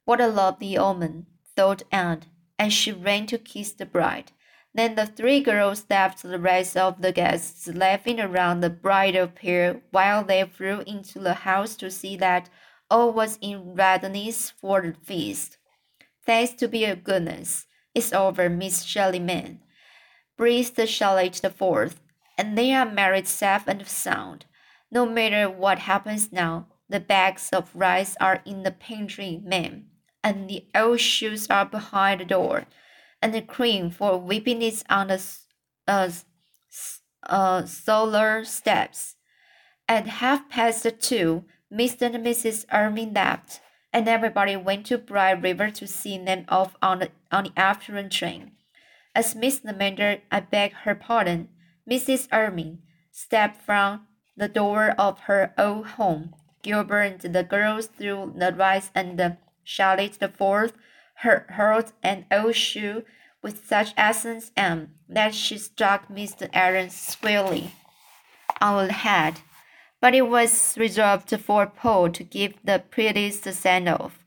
What 0.05 0.21
a 0.21 0.27
lovely 0.27 0.77
omen, 0.77 1.25
thought 1.57 1.83
Anne, 1.91 2.23
as 2.57 2.71
she 2.71 2.91
ran 2.91 3.25
to 3.27 3.37
kiss 3.37 3.73
the 3.73 3.85
bride. 3.85 4.31
Then 4.75 4.95
the 4.95 5.05
three 5.05 5.41
girls 5.41 5.85
left 5.89 6.23
the 6.23 6.39
rest 6.39 6.75
of 6.75 7.01
the 7.01 7.11
guests 7.11 7.67
laughing 7.67 8.19
around 8.19 8.61
the 8.61 8.71
bridal 8.71 9.27
pair 9.27 9.81
while 9.91 10.23
they 10.23 10.43
flew 10.43 10.81
into 10.87 11.19
the 11.19 11.35
house 11.35 11.75
to 11.75 11.91
see 11.91 12.17
that 12.17 12.49
all 12.89 13.13
was 13.13 13.37
in 13.39 13.75
readiness 13.75 14.49
for 14.49 14.81
the 14.81 14.93
feast. 15.03 15.57
Thanks 16.25 16.53
to 16.53 16.67
be 16.67 16.85
a 16.85 16.95
goodness, 16.95 17.67
it's 17.93 18.13
over, 18.13 18.49
Miss 18.49 18.83
Shirley 18.83 19.19
breathed 20.37 20.89
Charlotte 20.89 21.39
the 21.41 21.49
Fourth, 21.51 22.01
and 22.37 22.57
they 22.57 22.73
are 22.73 22.89
married 22.89 23.27
safe 23.27 23.67
and 23.67 23.87
sound. 23.87 24.45
No 24.91 25.05
matter 25.05 25.49
what 25.49 25.79
happens 25.79 26.31
now, 26.31 26.67
the 26.89 26.99
bags 26.99 27.49
of 27.53 27.75
rice 27.75 28.15
are 28.19 28.41
in 28.45 28.63
the 28.63 28.71
pantry, 28.71 29.39
ma'am, 29.43 29.85
and 30.23 30.49
the 30.49 30.65
old 30.75 30.99
shoes 30.99 31.47
are 31.49 31.65
behind 31.65 32.21
the 32.21 32.25
door 32.25 32.65
and 33.23 33.47
cream 33.47 33.89
for 33.89 34.17
whipping 34.19 34.61
is 34.61 34.83
on 34.89 35.07
the 35.07 35.21
uh, 35.87 36.09
uh, 37.23 37.65
solar 37.65 38.43
steps. 38.43 39.15
At 39.87 40.07
half 40.07 40.49
past 40.49 40.85
two, 40.99 41.45
Mr. 41.71 42.13
and 42.13 42.25
Mrs. 42.25 42.65
Irving 42.71 43.13
left, 43.13 43.61
and 43.93 44.09
everybody 44.09 44.57
went 44.57 44.85
to 44.87 44.97
Bright 44.97 45.41
River 45.41 45.69
to 45.71 45.87
see 45.87 46.17
them 46.17 46.45
off 46.49 46.75
on 46.81 46.99
the, 46.99 47.09
on 47.31 47.45
the 47.45 47.53
afternoon 47.55 48.09
train. 48.09 48.51
As 49.15 49.35
Miss 49.35 49.63
Lavender, 49.63 50.21
I 50.29 50.41
beg 50.41 50.73
her 50.83 50.95
pardon, 50.95 51.47
Mrs. 51.89 52.27
Irving 52.31 52.79
stepped 53.11 53.61
from 53.61 54.07
the 54.35 54.49
door 54.49 54.91
of 54.97 55.21
her 55.21 55.53
old 55.57 55.87
home. 55.87 56.33
Gilbert 56.61 57.23
and 57.23 57.35
the 57.35 57.43
girls 57.43 57.87
threw 57.87 58.33
the 58.35 58.53
rice 58.53 58.89
and 58.95 59.37
Charlotte 59.63 60.19
the 60.19 60.29
Fourth 60.29 60.73
hurled 61.15 61.93
an 62.01 62.25
old 62.31 62.55
shoe 62.55 63.03
with 63.41 63.65
such 63.65 63.93
essence 63.97 64.51
and 64.55 64.89
that 65.07 65.35
she 65.35 65.57
struck 65.57 66.07
Mr. 66.07 66.49
Allan 66.53 66.89
squarely 66.89 67.71
on 68.61 68.87
the 68.87 68.93
head. 68.93 69.41
But 70.01 70.15
it 70.15 70.27
was 70.27 70.77
reserved 70.77 71.29
for 71.39 71.67
Paul 71.67 72.09
to 72.11 72.23
give 72.23 72.53
the 72.63 72.83
prettiest 72.89 73.43
send 73.53 73.87
off. 73.87 74.19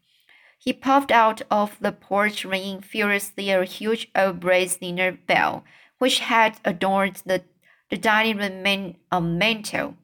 He 0.58 0.72
puffed 0.72 1.12
out 1.12 1.42
of 1.50 1.76
the 1.80 1.92
porch, 1.92 2.44
ringing 2.44 2.80
furiously 2.80 3.50
a 3.50 3.64
huge 3.64 4.08
old 4.16 4.40
brass 4.40 4.76
dinner 4.76 5.12
bell, 5.12 5.64
which 5.98 6.20
had 6.20 6.58
adorned 6.64 7.22
the, 7.24 7.44
the 7.90 7.96
dining 7.96 8.38
room 8.38 8.62
man, 8.62 8.96
uh, 9.12 9.20
mantel. 9.20 9.96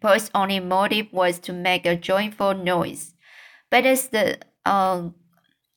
Paul's 0.00 0.30
only 0.34 0.60
motive 0.60 1.12
was 1.12 1.38
to 1.40 1.52
make 1.52 1.86
a 1.86 1.96
joyful 1.96 2.54
noise. 2.54 3.14
But 3.70 3.84
as 3.84 4.08
the 4.08 4.38
uh, 4.64 5.10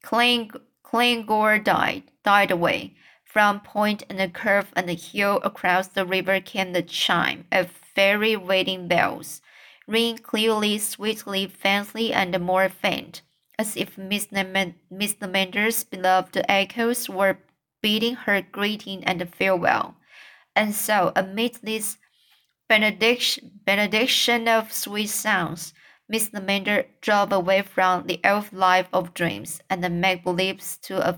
clang, 0.01 0.51
clangor 0.83 1.59
died, 1.63 2.03
died 2.23 2.51
away, 2.51 2.95
from 3.23 3.61
point 3.61 4.03
and 4.09 4.19
the 4.19 4.27
curve 4.27 4.73
and 4.75 4.89
the 4.89 4.93
hill 4.93 5.39
across 5.43 5.87
the 5.87 6.05
river 6.05 6.39
came 6.39 6.73
the 6.73 6.81
chime 6.81 7.45
of 7.51 7.71
fairy 7.71 8.35
wedding 8.35 8.87
bells, 8.87 9.41
ringing 9.87 10.17
clearly, 10.17 10.77
sweetly, 10.77 11.47
faintly, 11.47 12.13
and 12.13 12.37
more 12.39 12.69
faint, 12.69 13.21
as 13.57 13.77
if 13.77 13.97
Miss, 13.97 14.27
Lavender's 14.27 15.83
beloved 15.83 16.43
echoes 16.49 17.09
were 17.09 17.37
bidding 17.81 18.15
her 18.15 18.41
greeting 18.41 19.03
and 19.03 19.33
farewell. 19.33 19.95
And 20.55 20.75
so, 20.75 21.11
amid 21.15 21.59
this 21.63 21.97
benediction, 22.67 23.59
benediction 23.65 24.47
of 24.47 24.71
sweet 24.73 25.07
sounds, 25.07 25.73
Miss 26.11 26.33
Lavender 26.33 26.87
drove 26.99 27.31
away 27.31 27.61
from 27.61 28.05
the 28.05 28.19
elf 28.21 28.51
life 28.51 28.89
of 28.91 29.13
dreams 29.13 29.61
and 29.69 29.81
the 29.81 29.89
make 29.89 30.25
believes 30.25 30.75
to 30.79 30.99
a 31.07 31.17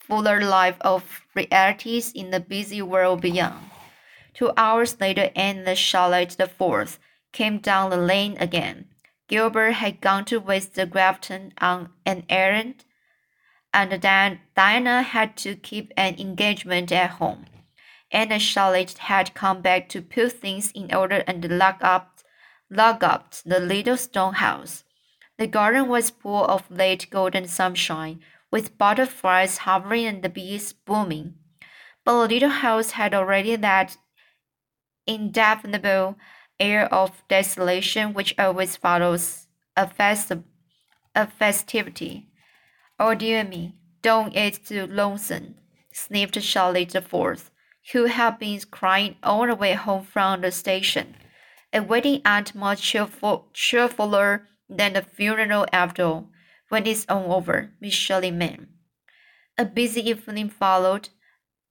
fuller 0.00 0.40
life 0.40 0.74
of 0.80 1.22
realities 1.36 2.10
in 2.10 2.32
the 2.32 2.40
busy 2.40 2.82
world 2.82 3.20
beyond. 3.20 3.70
Two 4.34 4.50
hours 4.56 5.00
later, 5.00 5.30
and 5.36 5.64
the 5.64 5.76
Charlotte 5.76 6.30
the 6.30 6.48
Fourth 6.48 6.98
came 7.30 7.58
down 7.58 7.90
the 7.90 7.96
lane 7.96 8.36
again. 8.40 8.88
Gilbert 9.28 9.74
had 9.74 10.00
gone 10.00 10.24
to 10.24 10.40
West 10.40 10.76
Grafton 10.90 11.52
on 11.60 11.90
an 12.04 12.24
errand, 12.28 12.84
and 13.72 14.02
then 14.02 14.40
Diana 14.56 15.02
had 15.02 15.36
to 15.36 15.54
keep 15.54 15.92
an 15.96 16.18
engagement 16.18 16.90
at 16.90 17.10
home. 17.22 17.46
And 18.10 18.42
Charlotte 18.42 18.98
had 18.98 19.34
come 19.34 19.62
back 19.62 19.88
to 19.90 20.02
put 20.02 20.32
things 20.32 20.72
in 20.72 20.92
order 20.92 21.22
and 21.28 21.56
lock 21.56 21.78
up 21.82 22.13
lock 22.74 23.02
up 23.02 23.34
the 23.44 23.60
little 23.60 23.96
stone 23.96 24.34
house. 24.34 24.84
The 25.38 25.46
garden 25.46 25.88
was 25.88 26.10
full 26.10 26.44
of 26.44 26.70
late 26.70 27.08
golden 27.10 27.48
sunshine, 27.48 28.20
with 28.50 28.78
butterflies 28.78 29.58
hovering 29.58 30.06
and 30.06 30.22
the 30.22 30.28
bees 30.28 30.72
booming. 30.72 31.34
But 32.04 32.20
the 32.20 32.34
little 32.34 32.50
house 32.50 32.92
had 32.92 33.14
already 33.14 33.56
that 33.56 33.96
indefinable 35.06 36.16
air 36.60 36.92
of 36.92 37.22
desolation 37.28 38.14
which 38.14 38.34
always 38.38 38.76
follows 38.76 39.46
a, 39.76 39.90
a 41.14 41.26
festivity. 41.26 42.28
Oh 42.98 43.14
dear 43.14 43.44
me, 43.44 43.74
don't 44.02 44.36
it 44.36 44.64
too 44.64 44.86
lonesome, 44.86 45.56
sniffed 45.92 46.40
Charlotte 46.40 46.90
the 46.90 47.02
Fourth, 47.02 47.50
who 47.92 48.04
had 48.04 48.38
been 48.38 48.60
crying 48.70 49.16
all 49.22 49.46
the 49.46 49.54
way 49.56 49.72
home 49.72 50.04
from 50.04 50.42
the 50.42 50.52
station 50.52 51.16
a 51.74 51.82
wedding 51.82 52.22
ain't 52.24 52.54
much 52.54 52.80
cheerful, 52.80 53.50
cheerfuler 53.52 54.46
than 54.68 54.92
the 54.92 55.02
funeral 55.02 55.66
after 55.72 56.04
all, 56.04 56.30
when 56.68 56.86
it's 56.86 57.04
all 57.08 57.34
over, 57.34 57.72
Miss 57.80 57.92
Shirley 57.92 58.30
man. 58.30 58.68
A 59.58 59.64
busy 59.64 60.08
evening 60.08 60.48
followed. 60.48 61.08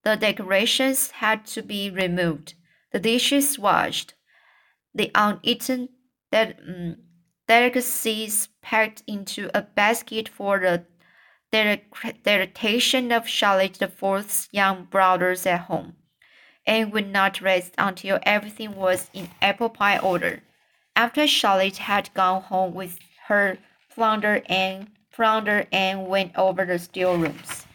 The 0.04 0.18
decorations 0.18 1.12
had 1.12 1.46
to 1.48 1.62
be 1.62 1.89
removed, 1.89 2.56
the 2.92 3.00
dishes 3.00 3.58
washed, 3.58 4.13
the 4.94 5.10
uneaten 5.16 5.88
del- 6.30 6.54
um, 6.68 6.98
delicacies 7.48 8.50
packed 8.62 9.02
into 9.08 9.50
a 9.54 9.62
basket 9.62 10.28
for 10.28 10.60
the 10.60 10.86
dedication 12.24 13.13
of 13.13 13.30
Charlotte 13.30 13.78
Fourth's 13.96 14.50
young 14.52 14.86
brothers 14.86 15.46
at 15.46 15.62
home 15.62 15.96
and 16.65 16.91
would 16.91 17.10
not 17.10 17.41
rest 17.41 17.73
until 17.78 18.19
everything 18.23 18.76
was 18.76 19.10
in 19.13 19.30
apple 19.41 19.69
pie 19.69 19.97
order. 19.97 20.41
After 20.95 21.28
Charlotte 21.28 21.78
had 21.78 22.13
gone 22.13 22.43
home 22.43 22.73
with 22.73 22.99
her 23.28 23.58
flounder 23.89 24.41
and 24.47 24.88
flounder 25.10 25.65
and 25.71 26.08
went 26.08 26.38
over 26.38 26.65
the 26.65 26.80
still 26.80 27.17
rooms. 27.17 27.65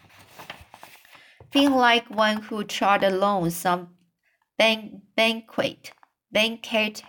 Feeling 1.50 1.74
like 1.74 2.10
one 2.10 2.42
who 2.42 2.62
trod 2.64 3.02
alone 3.02 3.50
some 3.50 3.90
ban- 4.58 5.02
banquet, 5.16 5.92
banquet, 6.30 7.02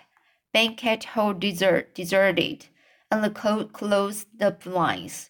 banquet 0.54 1.04
hall 1.04 1.34
desert, 1.34 1.94
deserted, 1.94 2.68
and 3.12 3.24
the 3.24 3.30
closed 3.30 4.28
the 4.38 4.52
blinds. 4.52 5.30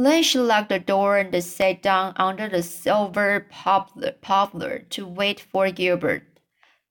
Then 0.00 0.22
she 0.22 0.38
locked 0.38 0.68
the 0.68 0.78
door 0.78 1.18
and 1.18 1.42
sat 1.42 1.82
down 1.82 2.12
under 2.14 2.48
the 2.48 2.62
silver 2.62 3.48
poplar, 3.50 4.78
to 4.90 5.04
wait 5.04 5.40
for 5.40 5.72
Gilbert, 5.72 6.22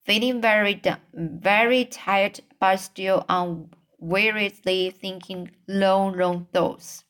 feeling 0.03 0.41
very, 0.41 0.81
very 1.13 1.85
tired 1.85 2.41
but 2.59 2.81
still 2.81 3.25
unweariedly 3.29 4.89
thinking 4.89 5.51
long, 5.69 6.17
long 6.17 6.47
thoughts. 6.51 7.05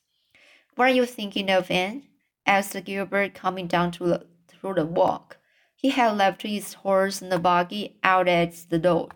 What 0.76 0.90
are 0.90 0.94
you 0.94 1.04
thinking 1.04 1.50
of, 1.50 1.68
Anne? 1.68 2.04
asked 2.46 2.84
Gilbert, 2.84 3.34
coming 3.34 3.66
down 3.66 3.90
to 3.92 4.06
the, 4.06 4.26
through 4.46 4.74
the 4.74 4.86
walk. 4.86 5.38
He 5.74 5.90
had 5.90 6.16
left 6.16 6.42
his 6.42 6.74
horse 6.74 7.20
and 7.20 7.32
the 7.32 7.40
buggy 7.40 7.98
out 8.04 8.28
at 8.28 8.54
the 8.70 8.78
door. 8.78 9.08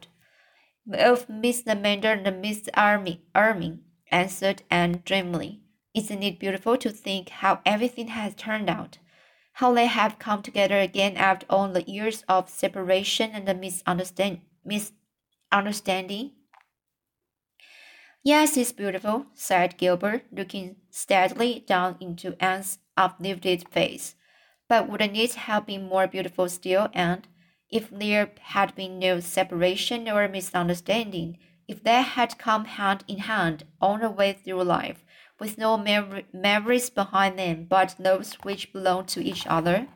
Of 0.93 1.29
Miss 1.29 1.65
Lavender 1.65 2.11
and 2.11 2.43
Miss 2.43 2.69
Armin 2.75 3.85
answered 4.11 4.63
Anne 4.69 5.03
dreamily. 5.05 5.62
Isn't 5.95 6.23
it 6.23 6.39
beautiful 6.39 6.79
to 6.79 6.91
think 6.91 7.29
how 7.29 7.61
everything 7.67 8.09
has 8.09 8.35
turned 8.35 8.71
out? 8.71 8.99
How 9.55 9.75
they 9.75 9.87
have 9.87 10.19
come 10.19 10.43
together 10.43 10.79
again 10.79 11.17
after 11.19 11.45
all 11.51 11.69
the 11.69 11.83
years 11.83 12.25
of 12.29 12.49
separation 12.49 13.33
and 13.33 13.61
misunderstand 13.61 14.41
misunderstanding? 14.65 16.33
Yes, 18.25 18.57
it's 18.57 18.73
beautiful, 18.73 19.27
said 19.35 19.77
Gilbert, 19.77 20.23
looking 20.33 20.77
steadily 20.91 21.65
down 21.67 21.97
into 22.01 22.37
Anne's 22.41 22.79
uplifted 22.97 23.69
face. 23.69 24.15
But 24.69 24.89
wouldn't 24.89 25.17
it 25.17 25.35
have 25.35 25.67
been 25.67 25.89
more 25.89 26.07
beautiful 26.07 26.49
still, 26.49 26.89
and 26.95 27.29
if 27.69 27.91
there 27.91 28.31
had 28.41 28.75
been 28.75 28.99
no 28.99 29.21
separation 29.21 30.09
or 30.09 30.29
misunderstanding, 30.29 31.39
if 31.69 31.83
they 31.83 32.01
had 32.01 32.39
come 32.39 32.65
hand 32.65 33.05
in 33.09 33.19
hand 33.19 33.65
all 33.81 33.99
the 33.99 34.09
way 34.11 34.33
through 34.33 34.63
life, 34.63 35.05
with 35.43 35.59
no 35.59 35.77
memories 36.33 36.89
behind 36.89 37.37
them 37.37 37.67
but 37.69 37.97
those 37.99 38.35
which 38.45 38.73
belong 38.73 39.05
to 39.05 39.21
each 39.21 39.45
other. 39.49 39.89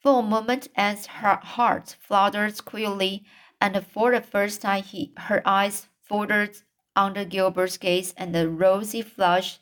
For 0.00 0.20
a 0.20 0.22
moment, 0.22 0.68
Anne's 0.76 1.06
her 1.06 1.40
heart 1.42 1.96
fluttered 2.00 2.64
queerly, 2.64 3.24
and 3.60 3.84
for 3.84 4.12
the 4.12 4.20
first 4.20 4.62
time, 4.62 4.84
he, 4.84 5.12
her 5.16 5.42
eyes 5.44 5.88
folded 6.00 6.56
under 6.94 7.24
Gilbert's 7.24 7.78
gaze, 7.78 8.14
and 8.16 8.32
the 8.32 8.48
rosy 8.48 9.02
flush 9.02 9.58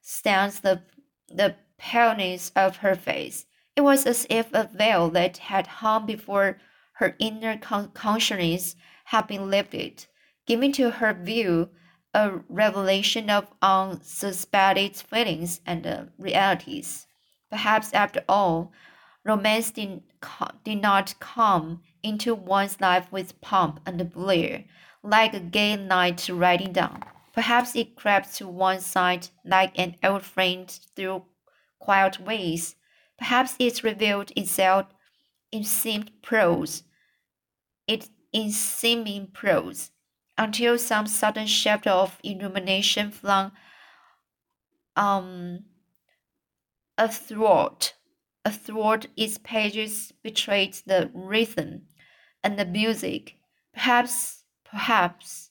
stains 0.00 0.60
the, 0.60 0.80
the 1.28 1.56
paleness 1.76 2.50
of 2.56 2.78
her 2.78 2.94
face. 2.94 3.44
It 3.76 3.82
was 3.82 4.06
as 4.06 4.26
if 4.30 4.48
a 4.54 4.70
veil 4.72 5.10
that 5.10 5.36
had 5.36 5.66
hung 5.66 6.06
before 6.06 6.58
her 6.94 7.14
inner 7.18 7.58
con 7.58 7.90
consciousness 7.92 8.74
had 9.04 9.26
been 9.26 9.50
lifted, 9.50 10.06
giving 10.46 10.72
to 10.72 10.92
her 10.92 11.12
view 11.12 11.68
a 12.14 12.40
revelation 12.48 13.28
of 13.28 13.50
unsuspected 13.60 14.96
feelings 14.96 15.60
and 15.66 15.86
uh, 15.86 16.04
realities. 16.16 17.06
Perhaps, 17.50 17.92
after 17.92 18.22
all, 18.28 18.72
romance 19.24 19.72
did, 19.72 20.02
did 20.62 20.80
not 20.80 21.14
come 21.18 21.82
into 22.02 22.34
one's 22.34 22.80
life 22.80 23.10
with 23.10 23.40
pomp 23.40 23.80
and 23.84 24.12
blare, 24.12 24.64
like 25.02 25.34
a 25.34 25.40
gay 25.40 25.76
knight 25.76 26.28
riding 26.28 26.72
down. 26.72 27.02
Perhaps 27.32 27.74
it 27.74 27.96
crept 27.96 28.36
to 28.36 28.46
one 28.46 28.80
side 28.80 29.28
like 29.44 29.76
an 29.76 29.96
old 30.04 30.22
friend 30.22 30.70
through 30.94 31.24
quiet 31.80 32.20
ways. 32.20 32.76
Perhaps 33.18 33.56
it 33.58 33.82
revealed 33.82 34.30
itself 34.36 34.86
in 35.50 35.64
seemed 35.64 36.12
prose. 36.22 36.84
It 37.88 38.08
in 38.32 38.50
seeming 38.50 39.28
prose 39.32 39.90
until 40.36 40.78
some 40.78 41.06
sudden 41.06 41.46
shaft 41.46 41.86
of 41.86 42.18
illumination 42.22 43.10
flung 43.10 43.52
um, 44.96 45.60
athwart, 46.98 47.94
athwart 48.44 49.06
its 49.16 49.38
pages 49.38 50.12
betrayed 50.22 50.74
the 50.86 51.10
rhythm 51.14 51.82
and 52.42 52.58
the 52.58 52.64
music. 52.64 53.36
Perhaps, 53.72 54.44
perhaps, 54.64 55.50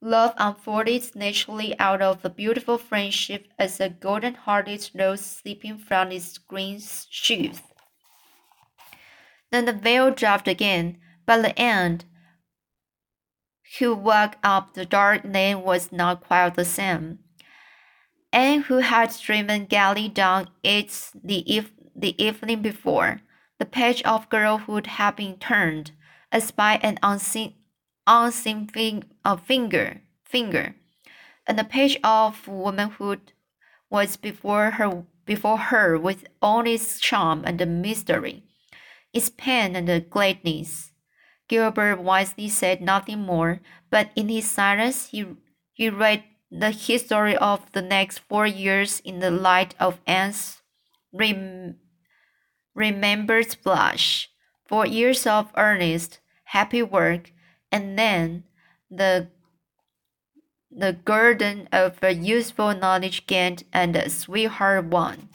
love 0.00 0.34
unfolded 0.36 1.14
naturally 1.14 1.78
out 1.78 2.02
of 2.02 2.24
a 2.24 2.30
beautiful 2.30 2.78
friendship 2.78 3.48
as 3.58 3.80
a 3.80 3.88
golden-hearted 3.88 4.90
rose 4.94 5.24
slipping 5.24 5.78
from 5.78 6.12
its 6.12 6.38
green 6.38 6.80
sheath. 6.80 7.62
Then 9.50 9.66
the 9.66 9.72
veil 9.72 10.10
dropped 10.10 10.48
again, 10.48 10.98
but 11.26 11.42
the 11.42 11.58
end, 11.58 12.04
who 13.78 13.94
walked 13.94 14.38
up 14.44 14.74
the 14.74 14.84
dark 14.84 15.22
lane 15.24 15.62
was 15.62 15.90
not 15.90 16.22
quite 16.22 16.54
the 16.54 16.64
same. 16.64 17.18
Anne, 18.32 18.62
who 18.62 18.78
had 18.78 19.14
driven 19.22 19.64
gaily 19.66 20.08
down 20.08 20.48
it 20.62 21.10
the, 21.22 21.52
eve 21.52 21.72
the 21.94 22.20
evening 22.22 22.62
before, 22.62 23.20
the 23.58 23.64
page 23.64 24.02
of 24.02 24.28
girlhood 24.28 24.86
had 24.86 25.16
been 25.16 25.36
turned, 25.36 25.92
as 26.32 26.50
by 26.50 26.80
an 26.82 26.98
unseen, 27.02 27.54
unseen 28.06 28.68
uh, 29.24 29.36
finger, 29.36 30.00
finger, 30.24 30.74
and 31.46 31.58
the 31.58 31.64
page 31.64 31.96
of 32.02 32.48
womanhood 32.48 33.32
was 33.90 34.16
before 34.16 34.72
her, 34.72 35.04
before 35.24 35.58
her 35.58 35.96
with 35.96 36.26
all 36.42 36.66
its 36.66 36.98
charm 36.98 37.44
and 37.46 37.80
mystery, 37.80 38.42
its 39.12 39.30
pain 39.30 39.76
and 39.76 40.10
gladness. 40.10 40.90
Gilbert 41.48 42.00
wisely 42.00 42.48
said 42.48 42.80
nothing 42.80 43.20
more, 43.20 43.60
but 43.90 44.10
in 44.16 44.28
his 44.28 44.50
silence 44.50 45.08
he, 45.08 45.26
he 45.72 45.90
read 45.90 46.24
the 46.50 46.70
history 46.70 47.36
of 47.36 47.70
the 47.72 47.82
next 47.82 48.20
four 48.20 48.46
years 48.46 49.00
in 49.00 49.20
the 49.20 49.30
light 49.30 49.74
of 49.80 50.00
Anne's 50.06 50.62
rem 51.12 51.76
remembered 52.74 53.56
blush. 53.62 54.30
Four 54.66 54.86
years 54.86 55.26
of 55.26 55.52
earnest, 55.56 56.20
happy 56.44 56.82
work, 56.82 57.32
and 57.70 57.98
then 57.98 58.44
the 58.90 59.28
the 60.76 60.92
guerdon 61.04 61.68
of 61.70 62.02
a 62.02 62.12
useful 62.12 62.74
knowledge 62.74 63.26
gained 63.26 63.62
and 63.72 63.94
a 63.94 64.10
sweetheart 64.10 64.86
won. 64.86 65.28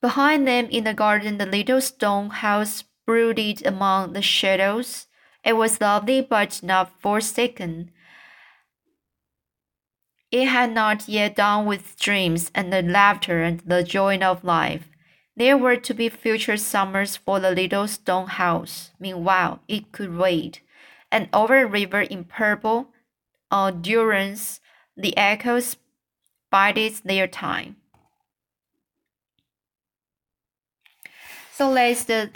Behind 0.00 0.46
them 0.46 0.66
in 0.66 0.84
the 0.84 0.94
garden, 0.94 1.38
the 1.38 1.46
little 1.46 1.80
stone 1.80 2.30
house 2.30 2.84
brooded 3.06 3.64
among 3.64 4.12
the 4.12 4.22
shadows. 4.22 5.06
It 5.44 5.54
was 5.54 5.80
lovely 5.80 6.20
but 6.20 6.62
not 6.62 7.00
forsaken. 7.00 7.92
It 10.32 10.46
had 10.46 10.72
not 10.72 11.08
yet 11.08 11.36
done 11.36 11.66
with 11.66 11.98
dreams 11.98 12.50
and 12.54 12.72
the 12.72 12.82
laughter 12.82 13.42
and 13.42 13.60
the 13.60 13.82
joy 13.82 14.18
of 14.18 14.44
life. 14.44 14.88
There 15.36 15.56
were 15.56 15.76
to 15.76 15.94
be 15.94 16.08
future 16.08 16.56
summers 16.56 17.16
for 17.16 17.38
the 17.40 17.50
little 17.50 17.86
stone 17.86 18.26
house. 18.26 18.90
Meanwhile, 18.98 19.60
it 19.68 19.92
could 19.92 20.16
wait. 20.16 20.62
And 21.12 21.28
over 21.32 21.58
a 21.60 21.66
river 21.66 22.00
in 22.00 22.24
purple 22.24 22.88
endurance, 23.52 24.60
the 24.96 25.16
echoes 25.16 25.76
bided 26.50 26.94
their 27.04 27.26
time. 27.28 27.76
So 31.52 31.70
let's 31.70 32.04
the 32.04 32.30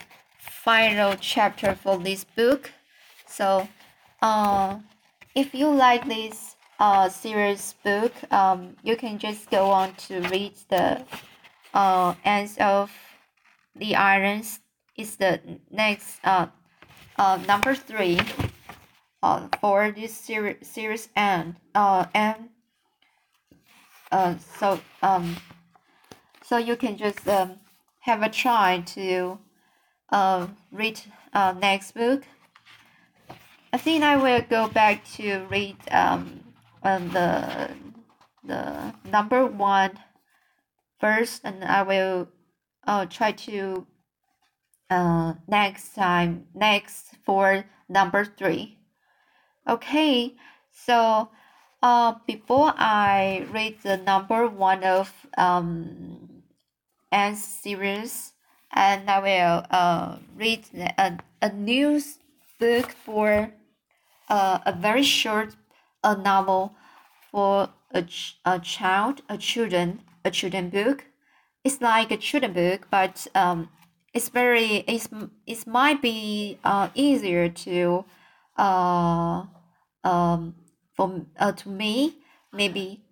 final 0.70 1.16
chapter 1.20 1.74
for 1.74 1.98
this 1.98 2.22
book. 2.22 2.70
So, 3.26 3.66
uh, 4.22 4.78
if 5.34 5.52
you 5.52 5.68
like 5.68 6.06
this 6.06 6.54
uh, 6.78 7.08
series 7.08 7.74
book, 7.82 8.12
um, 8.30 8.76
you 8.84 8.94
can 8.94 9.18
just 9.18 9.50
go 9.50 9.72
on 9.72 9.94
to 10.06 10.20
read 10.28 10.54
the 10.68 11.02
uh, 11.74 12.14
ends 12.24 12.56
of 12.60 12.92
the 13.74 13.96
irons. 13.96 14.60
Is 14.96 15.16
the 15.16 15.40
next 15.72 16.20
uh, 16.22 16.46
uh, 17.18 17.40
number 17.48 17.74
three 17.74 18.20
uh, 19.24 19.48
for 19.60 19.90
this 19.90 20.14
series 20.14 20.58
series 20.62 21.08
and 21.16 21.56
uh 21.74 22.04
and 22.14 22.36
uh 24.12 24.34
so 24.58 24.78
um 25.02 25.36
so 26.44 26.58
you 26.58 26.76
can 26.76 26.96
just 26.96 27.26
um 27.26 27.58
have 28.00 28.22
a 28.22 28.28
try 28.28 28.82
to 28.94 29.38
uh, 30.10 30.46
read 30.72 31.00
uh, 31.32 31.54
next 31.60 31.92
book. 31.92 32.24
I 33.72 33.78
think 33.78 34.02
I 34.02 34.16
will 34.16 34.42
go 34.42 34.68
back 34.68 35.04
to 35.16 35.46
read 35.50 35.76
um, 35.90 36.40
um 36.82 37.10
the 37.10 37.70
the 38.44 38.94
number 39.04 39.46
one 39.46 39.98
first, 40.98 41.42
and 41.44 41.64
I 41.64 41.82
will 41.82 42.28
uh, 42.86 43.06
try 43.06 43.32
to 43.32 43.86
uh, 44.90 45.34
next 45.46 45.94
time 45.94 46.46
next 46.54 47.16
for 47.24 47.64
number 47.88 48.24
three. 48.24 48.78
Okay, 49.68 50.34
so 50.72 51.30
uh, 51.82 52.14
before 52.26 52.74
I 52.76 53.46
read 53.52 53.76
the 53.82 53.96
number 53.98 54.48
one 54.48 54.82
of 54.84 55.12
um, 55.38 56.42
Anne's 57.12 57.44
series, 57.44 58.29
and 58.72 59.10
I 59.10 59.18
will 59.20 59.66
uh, 59.70 60.18
read 60.36 60.66
a, 60.98 61.18
a 61.42 61.52
news 61.52 62.18
book 62.58 62.90
for 62.92 63.52
uh, 64.28 64.58
a 64.66 64.72
very 64.72 65.02
short 65.02 65.56
a 66.02 66.16
novel 66.16 66.74
for 67.30 67.70
a, 67.92 68.02
ch 68.02 68.38
a 68.44 68.58
child, 68.60 69.22
a 69.28 69.36
children, 69.36 70.02
a 70.24 70.30
children 70.30 70.70
book. 70.70 71.06
It's 71.64 71.80
like 71.80 72.10
a 72.10 72.16
children 72.16 72.52
book, 72.52 72.88
but 72.90 73.26
um, 73.34 73.68
it's 74.14 74.28
very 74.28 74.84
it's 74.86 75.08
it 75.46 75.66
might 75.66 76.00
be 76.02 76.58
uh, 76.64 76.88
easier 76.94 77.48
to 77.48 78.04
uh 78.56 79.44
um 80.04 80.54
for 80.94 81.26
uh, 81.38 81.52
to 81.52 81.68
me 81.68 82.16
maybe. 82.52 83.02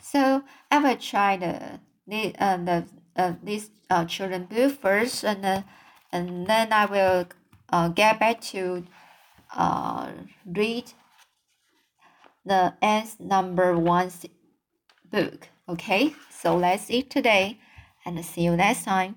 So 0.00 0.42
I 0.70 0.78
will 0.78 0.96
try 0.96 1.36
the 1.36 1.80
the 2.06 2.34
uh, 2.38 2.56
the 2.56 2.86
uh, 3.18 3.34
this 3.42 3.70
uh, 3.90 4.04
children 4.04 4.46
book 4.46 4.80
first, 4.80 5.24
and 5.24 5.44
uh, 5.44 5.62
and 6.12 6.46
then 6.46 6.72
I 6.72 6.86
will 6.86 7.26
uh, 7.68 7.88
get 7.88 8.18
back 8.20 8.40
to 8.52 8.84
uh, 9.54 10.12
read 10.46 10.92
the 12.46 12.74
S 12.80 13.16
number 13.18 13.76
one 13.76 14.10
book. 15.10 15.48
Okay, 15.68 16.14
so 16.30 16.56
let's 16.56 16.84
see 16.84 17.02
today, 17.02 17.58
and 18.06 18.24
see 18.24 18.42
you 18.42 18.56
next 18.56 18.84
time. 18.84 19.16